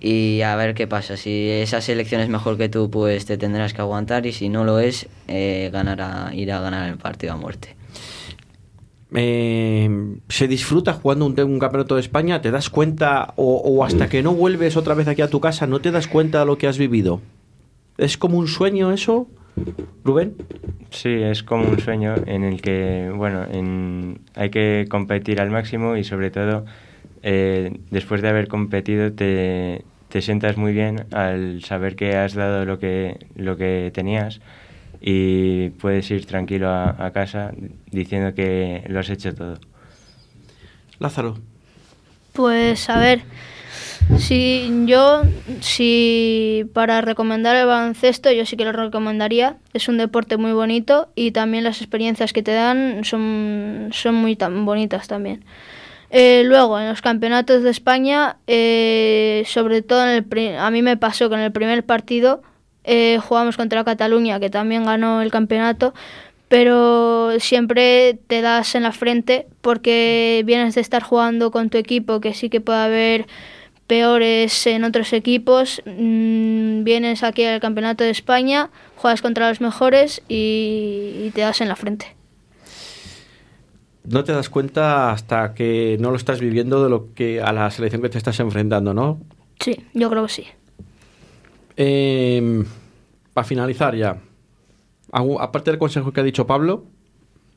y 0.00 0.42
a 0.42 0.54
ver 0.56 0.74
qué 0.74 0.86
pasa. 0.86 1.16
Si 1.16 1.48
esa 1.48 1.80
selección 1.80 2.20
es 2.20 2.28
mejor 2.28 2.58
que 2.58 2.68
tú, 2.68 2.90
pues 2.90 3.24
te 3.24 3.38
tendrás 3.38 3.72
que 3.72 3.80
aguantar 3.80 4.26
y 4.26 4.32
si 4.32 4.50
no 4.50 4.64
lo 4.64 4.78
es, 4.78 5.08
eh, 5.28 5.70
ganar 5.72 6.34
ir 6.34 6.52
a 6.52 6.60
ganar 6.60 6.90
el 6.90 6.98
partido 6.98 7.32
a 7.32 7.36
muerte. 7.36 7.76
Eh, 9.16 9.88
¿Se 10.28 10.48
disfruta 10.48 10.92
jugando 10.94 11.26
un, 11.26 11.38
un 11.38 11.58
campeonato 11.58 11.94
de 11.94 12.00
España? 12.00 12.40
¿Te 12.40 12.50
das 12.50 12.68
cuenta 12.68 13.32
o, 13.36 13.84
hasta 13.84 14.08
que 14.08 14.22
no 14.22 14.34
vuelves 14.34 14.76
otra 14.76 14.94
vez 14.94 15.06
aquí 15.08 15.22
a 15.22 15.30
tu 15.30 15.40
casa 15.40 15.66
no 15.66 15.80
te 15.80 15.90
das 15.92 16.08
cuenta 16.08 16.40
de 16.40 16.46
lo 16.46 16.58
que 16.58 16.66
has 16.66 16.78
vivido? 16.78 17.20
¿Es 17.96 18.18
como 18.18 18.38
un 18.38 18.48
sueño 18.48 18.92
eso, 18.92 19.28
Rubén? 20.04 20.34
Sí, 20.90 21.10
es 21.10 21.42
como 21.42 21.68
un 21.68 21.78
sueño 21.78 22.22
en 22.26 22.44
el 22.44 22.60
que, 22.60 23.10
bueno, 23.14 23.44
en- 23.52 24.20
hay 24.34 24.50
que 24.50 24.86
competir 24.88 25.40
al 25.40 25.50
máximo 25.50 25.96
y 25.96 26.04
sobre 26.04 26.30
todo, 26.30 26.64
eh, 27.22 27.72
después 27.90 28.20
de 28.20 28.28
haber 28.28 28.48
competido, 28.48 29.12
te, 29.12 29.84
te 30.08 30.22
sientas 30.22 30.56
muy 30.56 30.72
bien 30.72 31.06
al 31.12 31.62
saber 31.62 31.96
que 31.96 32.16
has 32.16 32.34
dado 32.34 32.64
lo 32.64 32.78
que, 32.78 33.26
lo 33.36 33.56
que 33.56 33.90
tenías 33.94 34.40
y 35.06 35.68
puedes 35.68 36.10
ir 36.10 36.24
tranquilo 36.24 36.70
a, 36.70 36.96
a 36.98 37.10
casa 37.12 37.52
diciendo 37.90 38.34
que 38.34 38.82
lo 38.88 39.00
has 39.00 39.10
hecho 39.10 39.34
todo. 39.34 39.58
Lázaro. 40.98 41.36
Pues 42.32 42.88
a 42.88 42.98
ver, 42.98 43.20
si 44.16 44.70
yo, 44.86 45.24
si 45.60 46.64
para 46.72 47.02
recomendar 47.02 47.54
el 47.54 47.66
baloncesto, 47.66 48.32
yo 48.32 48.46
sí 48.46 48.56
que 48.56 48.64
lo 48.64 48.72
recomendaría. 48.72 49.58
Es 49.74 49.88
un 49.88 49.98
deporte 49.98 50.38
muy 50.38 50.52
bonito 50.52 51.10
y 51.14 51.32
también 51.32 51.64
las 51.64 51.82
experiencias 51.82 52.32
que 52.32 52.42
te 52.42 52.52
dan 52.52 53.04
son, 53.04 53.90
son 53.92 54.14
muy 54.14 54.36
tan 54.36 54.64
bonitas 54.64 55.06
también. 55.06 55.44
Eh, 56.08 56.44
luego, 56.46 56.80
en 56.80 56.88
los 56.88 57.02
campeonatos 57.02 57.62
de 57.62 57.70
España, 57.70 58.36
eh, 58.46 59.42
sobre 59.46 59.82
todo 59.82 60.04
en 60.04 60.10
el 60.10 60.24
pri- 60.24 60.54
a 60.56 60.70
mí 60.70 60.80
me 60.80 60.96
pasó 60.96 61.28
que 61.28 61.34
en 61.34 61.42
el 61.42 61.52
primer 61.52 61.84
partido 61.84 62.42
eh, 62.84 63.18
jugamos 63.18 63.56
contra 63.56 63.84
Cataluña, 63.84 64.38
que 64.40 64.50
también 64.50 64.84
ganó 64.84 65.22
el 65.22 65.30
campeonato, 65.30 65.94
pero 66.48 67.40
siempre 67.40 68.18
te 68.26 68.42
das 68.42 68.74
en 68.74 68.82
la 68.82 68.92
frente 68.92 69.46
porque 69.60 70.42
vienes 70.46 70.74
de 70.74 70.80
estar 70.82 71.02
jugando 71.02 71.50
con 71.50 71.70
tu 71.70 71.78
equipo, 71.78 72.20
que 72.20 72.34
sí 72.34 72.50
que 72.50 72.60
puede 72.60 72.78
haber 72.78 73.26
peores 73.86 74.66
en 74.66 74.84
otros 74.84 75.12
equipos, 75.12 75.82
mm, 75.84 76.84
vienes 76.84 77.22
aquí 77.22 77.44
al 77.44 77.60
Campeonato 77.60 78.04
de 78.04 78.10
España, 78.10 78.70
juegas 78.96 79.20
contra 79.20 79.48
los 79.48 79.60
mejores 79.60 80.22
y, 80.28 81.24
y 81.26 81.30
te 81.34 81.42
das 81.42 81.60
en 81.60 81.68
la 81.68 81.76
frente. 81.76 82.16
No 84.04 84.22
te 84.24 84.32
das 84.32 84.50
cuenta 84.50 85.10
hasta 85.12 85.54
que 85.54 85.96
no 85.98 86.10
lo 86.10 86.16
estás 86.16 86.40
viviendo 86.40 86.82
de 86.84 86.90
lo 86.90 87.14
que 87.14 87.40
a 87.40 87.52
la 87.52 87.70
selección 87.70 88.02
que 88.02 88.10
te 88.10 88.18
estás 88.18 88.38
enfrentando, 88.40 88.92
¿no? 88.92 89.18
Sí, 89.60 89.84
yo 89.94 90.10
creo 90.10 90.24
que 90.26 90.32
sí. 90.32 90.46
Para 91.76 93.44
finalizar 93.44 93.96
ya, 93.96 94.18
aparte 95.40 95.70
del 95.70 95.78
consejo 95.78 96.12
que 96.12 96.20
ha 96.20 96.24
dicho 96.24 96.46
Pablo, 96.46 96.84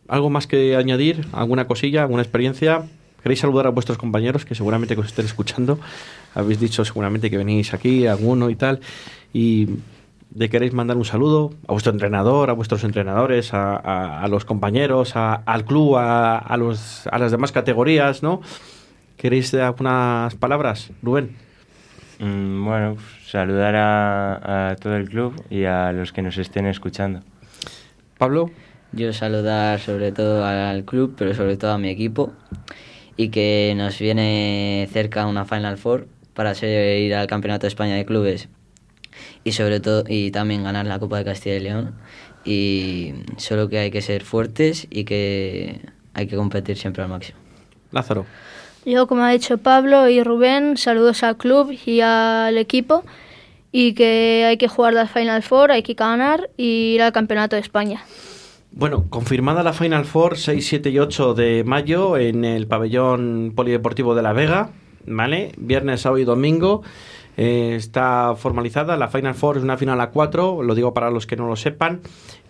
¿algo 0.08 0.30
más 0.30 0.48
que 0.48 0.76
añadir? 0.76 1.28
¿Alguna 1.34 1.68
cosilla? 1.68 2.04
¿Alguna 2.04 2.22
experiencia? 2.22 2.88
¿Queréis 3.22 3.40
saludar 3.40 3.68
a 3.68 3.70
vuestros 3.70 3.98
compañeros 3.98 4.46
que 4.46 4.56
seguramente 4.56 4.96
os 4.96 5.08
estén 5.08 5.26
escuchando? 5.26 5.80
Habéis 6.34 6.60
dicho 6.60 6.86
seguramente 6.86 7.30
que 7.30 7.38
venís 7.38 7.74
aquí, 7.74 8.06
alguno 8.06 8.50
y 8.50 8.56
tal. 8.56 8.80
Y 9.34 9.68
le 10.36 10.50
queréis 10.50 10.74
mandar 10.74 10.98
un 10.98 11.06
saludo 11.06 11.52
a 11.68 11.72
vuestro 11.72 11.92
entrenador, 11.92 12.50
a 12.50 12.54
vuestros 12.54 12.84
entrenadores, 12.84 13.50
a, 13.54 14.26
los 14.30 14.46
compañeros, 14.46 15.14
al 15.16 15.66
club, 15.66 15.96
a, 15.98 16.58
las 16.58 17.32
demás 17.32 17.52
categorías, 17.52 18.24
¿no? 18.24 18.42
¿Queréis 19.18 19.54
algunas 19.56 20.36
palabras, 20.36 20.92
Rubén? 21.02 21.36
Mm, 22.20 22.66
bueno, 22.66 22.98
saludar 23.32 23.76
a, 23.76 24.70
a 24.72 24.76
todo 24.78 24.96
el 24.96 25.10
club 25.10 25.44
y 25.50 25.66
a 25.66 25.92
los 25.92 26.12
que 26.14 26.22
nos 26.22 26.38
estén 26.38 26.66
escuchando. 26.66 27.22
Pablo. 28.18 28.50
Yo 28.94 29.12
saludar 29.12 29.80
sobre 29.80 30.12
todo 30.14 30.46
al 30.46 30.86
club, 30.86 31.16
pero 31.18 31.34
sobre 31.34 31.58
todo 31.58 31.72
a 31.74 31.78
mi 31.78 31.90
equipo 31.90 32.32
y 33.18 33.30
que 33.30 33.74
nos 33.76 34.00
viene 34.00 34.88
cerca 34.94 35.28
una 35.28 35.44
Final 35.46 35.78
Four 35.78 36.08
para 36.34 36.56
ser- 36.56 37.00
ir 37.00 37.14
al 37.16 37.28
Campeonato 37.28 37.64
de 37.64 37.68
España 37.70 37.96
de 37.96 38.06
Clubes 38.06 38.48
y 39.44 39.52
sobre 39.52 39.80
todo 39.82 40.04
y 40.08 40.32
también 40.32 40.64
ganar 40.64 40.86
la 40.86 41.00
Copa 41.00 41.18
de 41.18 41.26
Castilla 41.26 41.58
y 41.58 41.60
León 41.60 41.96
y 42.46 43.14
solo 43.36 43.68
que 43.68 43.80
hay 43.80 43.92
que 43.92 44.02
ser 44.02 44.24
fuertes 44.24 44.88
y 44.90 45.04
que 45.04 45.82
hay 46.14 46.28
que 46.28 46.38
competir 46.38 46.78
siempre 46.78 47.04
al 47.04 47.10
máximo. 47.10 47.38
Lázaro. 47.92 48.26
Yo, 48.88 49.06
como 49.06 49.24
ha 49.24 49.32
dicho 49.32 49.58
Pablo 49.58 50.08
y 50.08 50.24
Rubén, 50.24 50.78
saludos 50.78 51.22
al 51.22 51.36
club 51.36 51.78
y 51.86 52.00
al 52.00 52.58
equipo 52.58 53.04
y 53.70 53.94
que 53.94 54.46
hay 54.48 54.56
que 54.56 54.70
jugar 54.70 54.94
la 54.94 55.08
Final 55.08 55.44
Four, 55.44 55.72
hay 55.72 55.84
que 55.84 55.94
ganar 55.94 56.50
y 56.56 56.94
ir 56.96 57.02
al 57.02 57.12
Campeonato 57.12 57.58
de 57.58 57.62
España. 57.64 58.06
Bueno, 58.72 59.04
confirmada 59.10 59.62
la 59.62 59.74
Final 59.74 60.06
Four 60.06 60.38
6, 60.38 60.66
7 60.66 60.90
y 60.90 61.00
8 61.00 61.34
de 61.34 61.66
mayo 61.66 62.16
en 62.16 62.46
el 62.46 62.66
pabellón 62.68 63.52
polideportivo 63.54 64.16
de 64.16 64.22
La 64.22 64.32
Vega, 64.32 64.70
¿vale? 65.06 65.52
Viernes, 65.58 66.00
sábado 66.00 66.20
y 66.20 66.24
domingo. 66.24 66.82
Eh, 67.36 67.76
está 67.76 68.36
formalizada. 68.36 68.96
La 68.96 69.10
Final 69.10 69.36
Four 69.36 69.58
es 69.58 69.64
una 69.64 69.78
final 69.78 70.00
a 70.00 70.12
4, 70.12 70.64
lo 70.64 70.76
digo 70.76 70.94
para 70.94 71.12
los 71.12 71.28
que 71.28 71.36
no 71.36 71.46
lo 71.46 71.56
sepan, 71.58 72.00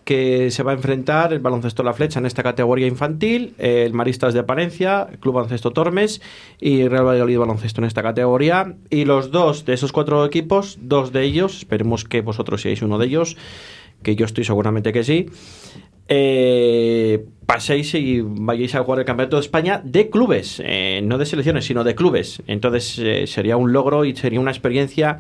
que 0.08 0.52
se 0.52 0.64
va 0.64 0.72
a 0.72 0.76
enfrentar 0.76 1.34
el 1.34 1.40
baloncesto 1.40 1.84
La 1.84 1.92
Flecha 1.92 2.20
en 2.20 2.26
esta 2.26 2.42
categoría 2.42 2.88
infantil, 2.88 3.56
el 3.58 3.92
Maristas 3.92 4.34
de 4.34 4.42
Palencia, 4.42 5.10
Club 5.20 5.34
Baloncesto 5.34 5.72
Tormes 5.72 6.22
y 6.62 6.88
Real 6.88 7.06
Valladolid 7.06 7.40
Baloncesto 7.40 7.82
en 7.82 7.88
esta 7.88 8.04
categoría. 8.04 8.78
Y 8.90 9.04
los 9.04 9.32
dos 9.32 9.66
de 9.66 9.74
esos 9.74 9.92
cuatro 9.92 10.26
equipos, 10.26 10.78
dos 10.80 11.12
de 11.12 11.24
ellos, 11.24 11.58
esperemos 11.58 12.06
que 12.06 12.22
vosotros 12.22 12.62
seáis 12.62 12.82
uno 12.82 12.98
de 13.00 13.06
ellos, 13.06 13.36
que 14.02 14.16
yo 14.16 14.26
estoy 14.26 14.46
seguramente 14.46 14.94
que 14.94 15.04
sí, 15.04 15.26
eh, 16.08 17.26
paséis 17.46 17.94
y 17.96 18.22
vayáis 18.22 18.76
a 18.76 18.86
jugar 18.86 19.00
el 19.00 19.06
Campeonato 19.06 19.36
de 19.36 19.42
España 19.42 19.82
de 19.84 20.10
clubes, 20.10 20.62
eh, 20.64 21.02
no 21.04 21.18
de 21.18 21.26
selecciones, 21.26 21.66
sino 21.66 21.84
de 21.84 21.96
clubes. 21.96 22.42
Entonces 22.48 22.98
eh, 22.98 23.28
sería 23.28 23.58
un 23.58 23.74
logro 23.74 24.06
y 24.06 24.16
sería 24.16 24.40
una 24.40 24.52
experiencia 24.52 25.20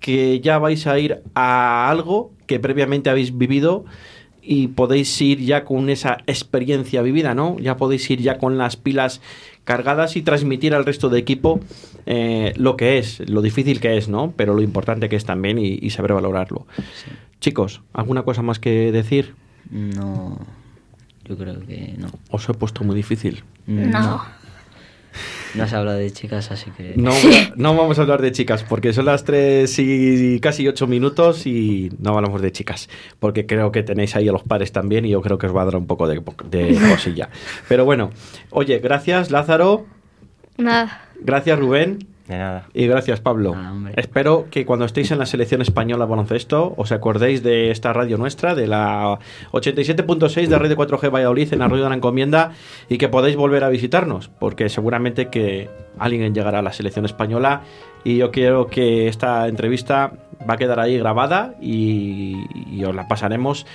que 0.00 0.40
ya 0.40 0.58
vais 0.58 0.86
a 0.86 0.98
ir 0.98 1.22
a 1.34 1.88
algo 1.90 2.32
que 2.46 2.60
previamente 2.60 3.08
habéis 3.08 3.36
vivido 3.38 3.86
y 4.50 4.68
podéis 4.68 5.20
ir 5.20 5.40
ya 5.40 5.66
con 5.66 5.90
esa 5.90 6.16
experiencia 6.26 7.02
vivida, 7.02 7.34
¿no? 7.34 7.58
Ya 7.58 7.76
podéis 7.76 8.08
ir 8.08 8.22
ya 8.22 8.38
con 8.38 8.56
las 8.56 8.76
pilas 8.76 9.20
cargadas 9.64 10.16
y 10.16 10.22
transmitir 10.22 10.74
al 10.74 10.86
resto 10.86 11.10
de 11.10 11.18
equipo 11.18 11.60
eh, 12.06 12.54
lo 12.56 12.74
que 12.78 12.96
es, 12.96 13.20
lo 13.28 13.42
difícil 13.42 13.78
que 13.78 13.98
es, 13.98 14.08
¿no? 14.08 14.32
Pero 14.34 14.54
lo 14.54 14.62
importante 14.62 15.10
que 15.10 15.16
es 15.16 15.26
también 15.26 15.58
y, 15.58 15.78
y 15.82 15.90
saber 15.90 16.14
valorarlo. 16.14 16.66
Chicos, 17.40 17.82
¿alguna 17.92 18.22
cosa 18.22 18.40
más 18.40 18.58
que 18.58 18.90
decir? 18.90 19.34
No, 19.70 20.38
yo 21.26 21.36
creo 21.36 21.60
que 21.66 21.96
no. 21.98 22.08
Os 22.30 22.48
he 22.48 22.54
puesto 22.54 22.84
muy 22.84 22.96
difícil. 22.96 23.44
No. 23.66 23.90
No 23.90 24.37
has 25.60 25.72
hablado 25.72 25.98
de 25.98 26.10
chicas, 26.10 26.50
así 26.50 26.70
que... 26.70 26.94
No, 26.96 27.12
no 27.56 27.76
vamos 27.76 27.98
a 27.98 28.02
hablar 28.02 28.22
de 28.22 28.32
chicas 28.32 28.64
porque 28.64 28.92
son 28.92 29.06
las 29.06 29.24
3 29.24 29.78
y 29.78 30.40
casi 30.40 30.66
8 30.68 30.86
minutos 30.86 31.46
y 31.46 31.90
no 31.98 32.16
hablamos 32.16 32.42
de 32.42 32.52
chicas 32.52 32.88
porque 33.18 33.46
creo 33.46 33.72
que 33.72 33.82
tenéis 33.82 34.14
ahí 34.16 34.28
a 34.28 34.32
los 34.32 34.42
padres 34.42 34.72
también 34.72 35.04
y 35.04 35.10
yo 35.10 35.20
creo 35.20 35.38
que 35.38 35.46
os 35.46 35.56
va 35.56 35.62
a 35.62 35.64
dar 35.66 35.76
un 35.76 35.86
poco 35.86 36.06
de, 36.08 36.20
de 36.50 36.78
cosilla. 36.90 37.28
Pero 37.68 37.84
bueno, 37.84 38.10
oye, 38.50 38.78
gracias 38.78 39.30
Lázaro, 39.30 39.86
Nada. 40.56 41.02
gracias 41.20 41.58
Rubén 41.58 41.98
De 42.28 42.36
nada. 42.36 42.66
y 42.74 42.86
gracias 42.86 43.20
Pablo. 43.20 43.54
Ah. 43.56 43.74
Espero 43.96 44.46
que 44.50 44.66
cuando 44.66 44.84
estéis 44.84 45.10
en 45.10 45.18
la 45.18 45.24
selección 45.24 45.62
española 45.62 46.04
baloncesto 46.04 46.74
os 46.76 46.92
acordéis 46.92 47.42
de 47.42 47.70
esta 47.70 47.94
radio 47.94 48.18
nuestra, 48.18 48.54
de 48.54 48.66
la 48.66 49.18
87.6 49.52 50.46
de 50.46 50.58
Red 50.58 50.68
de 50.68 50.76
4G 50.76 51.10
Valladolid 51.10 51.54
en 51.54 51.62
Arroyo 51.62 51.84
de 51.84 51.88
la 51.88 51.96
Encomienda 51.96 52.52
y 52.88 52.98
que 52.98 53.08
podéis 53.08 53.36
volver 53.36 53.64
a 53.64 53.70
visitarnos, 53.70 54.28
porque 54.28 54.68
seguramente 54.68 55.28
que 55.28 55.70
alguien 55.98 56.34
llegará 56.34 56.58
a 56.58 56.62
la 56.62 56.72
selección 56.72 57.06
española 57.06 57.62
y 58.04 58.18
yo 58.18 58.30
quiero 58.30 58.66
que 58.66 59.08
esta 59.08 59.48
entrevista 59.48 60.12
va 60.48 60.54
a 60.54 60.56
quedar 60.56 60.80
ahí 60.80 60.98
grabada 60.98 61.54
y, 61.60 62.44
y 62.70 62.84
os 62.84 62.94
la 62.94 63.08
pasaremos 63.08 63.66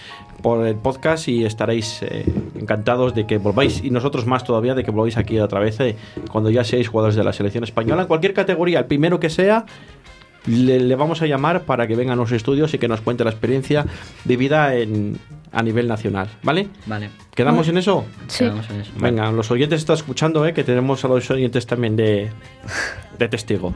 por 0.43 0.67
el 0.67 0.75
podcast 0.75 1.27
y 1.27 1.45
estaréis 1.45 2.03
eh, 2.03 2.25
encantados 2.59 3.15
de 3.15 3.25
que 3.25 3.39
volváis 3.39 3.83
y 3.83 3.89
nosotros 3.89 4.27
más 4.27 4.43
todavía 4.43 4.75
de 4.75 4.83
que 4.83 4.91
volváis 4.91 5.17
aquí 5.17 5.39
otra 5.39 5.59
vez 5.59 5.79
eh, 5.79 5.95
cuando 6.31 6.51
ya 6.51 6.63
seáis 6.63 6.87
jugadores 6.89 7.15
de 7.15 7.23
la 7.23 7.33
selección 7.33 7.63
española. 7.63 8.03
En 8.03 8.07
cualquier 8.07 8.33
categoría, 8.33 8.79
el 8.79 8.85
primero 8.85 9.19
que 9.19 9.31
sea 9.31 9.65
le, 10.45 10.79
le 10.79 10.95
vamos 10.95 11.21
a 11.21 11.25
llamar 11.25 11.63
para 11.63 11.87
que 11.87 11.95
venga 11.95 12.13
a 12.13 12.15
los 12.15 12.31
estudios 12.31 12.73
y 12.73 12.77
que 12.77 12.87
nos 12.87 13.01
cuente 13.01 13.23
la 13.23 13.31
experiencia 13.31 13.85
vivida 14.25 14.75
en, 14.75 15.17
a 15.53 15.61
nivel 15.61 15.87
nacional, 15.87 16.27
¿vale? 16.41 16.67
Vale. 16.87 17.09
¿Quedamos 17.35 17.67
en 17.67 17.77
eso? 17.77 18.05
Sí. 18.27 18.43
Quedamos 18.43 18.69
en 18.69 18.81
eso. 18.81 18.91
Venga, 18.97 19.31
los 19.31 19.49
oyentes 19.51 19.79
están 19.79 19.95
escuchando, 19.95 20.45
¿eh? 20.45 20.53
que 20.53 20.63
tenemos 20.63 21.03
a 21.05 21.07
los 21.07 21.29
oyentes 21.31 21.65
también 21.65 21.95
de, 21.95 22.29
de 23.17 23.27
testigo. 23.27 23.73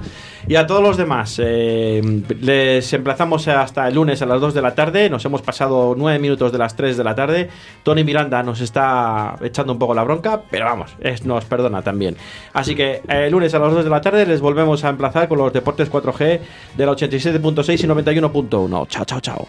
Y 0.48 0.56
a 0.56 0.68
todos 0.68 0.82
los 0.82 0.98
demás, 0.98 1.40
eh, 1.44 2.02
les 2.40 2.94
emplazamos 2.94 3.48
hasta 3.48 3.88
el 3.88 3.96
lunes 3.96 4.22
a 4.22 4.26
las 4.26 4.42
2 4.42 4.54
de 4.54 4.62
la 4.62 4.76
tarde. 4.76 5.10
Nos 5.10 5.24
hemos 5.26 5.42
pasado 5.42 5.96
9 5.98 6.20
minutos 6.20 6.52
de 6.52 6.58
las 6.58 6.76
3 6.76 6.98
de 6.98 7.04
la 7.04 7.16
tarde. 7.16 7.50
Tony 7.84 8.04
Miranda 8.04 8.44
nos 8.44 8.62
está 8.62 9.36
echando 9.42 9.74
un 9.74 9.80
poco 9.80 9.94
la 9.94 10.04
bronca, 10.04 10.42
pero 10.50 10.66
vamos, 10.66 10.96
es, 11.00 11.26
nos 11.26 11.46
perdona 11.46 11.82
también. 11.82 12.18
Así 12.54 12.76
que 12.76 13.02
eh, 13.08 13.26
el 13.26 13.32
lunes 13.32 13.54
a 13.54 13.60
las 13.60 13.72
2 13.72 13.84
de 13.84 13.90
la 13.90 14.02
tarde 14.02 14.26
les 14.26 14.42
volvemos 14.42 14.84
a 14.84 14.90
emplazar 14.90 15.28
con 15.28 15.38
los 15.38 15.54
deportes 15.54 15.92
4G 15.92 16.40
de 16.76 16.86
la 16.86 16.92
87.6 16.92 17.84
y 17.84 17.88
91.1. 17.88 18.88
Chao, 18.88 19.06
chao, 19.06 19.20
chao. 19.20 19.48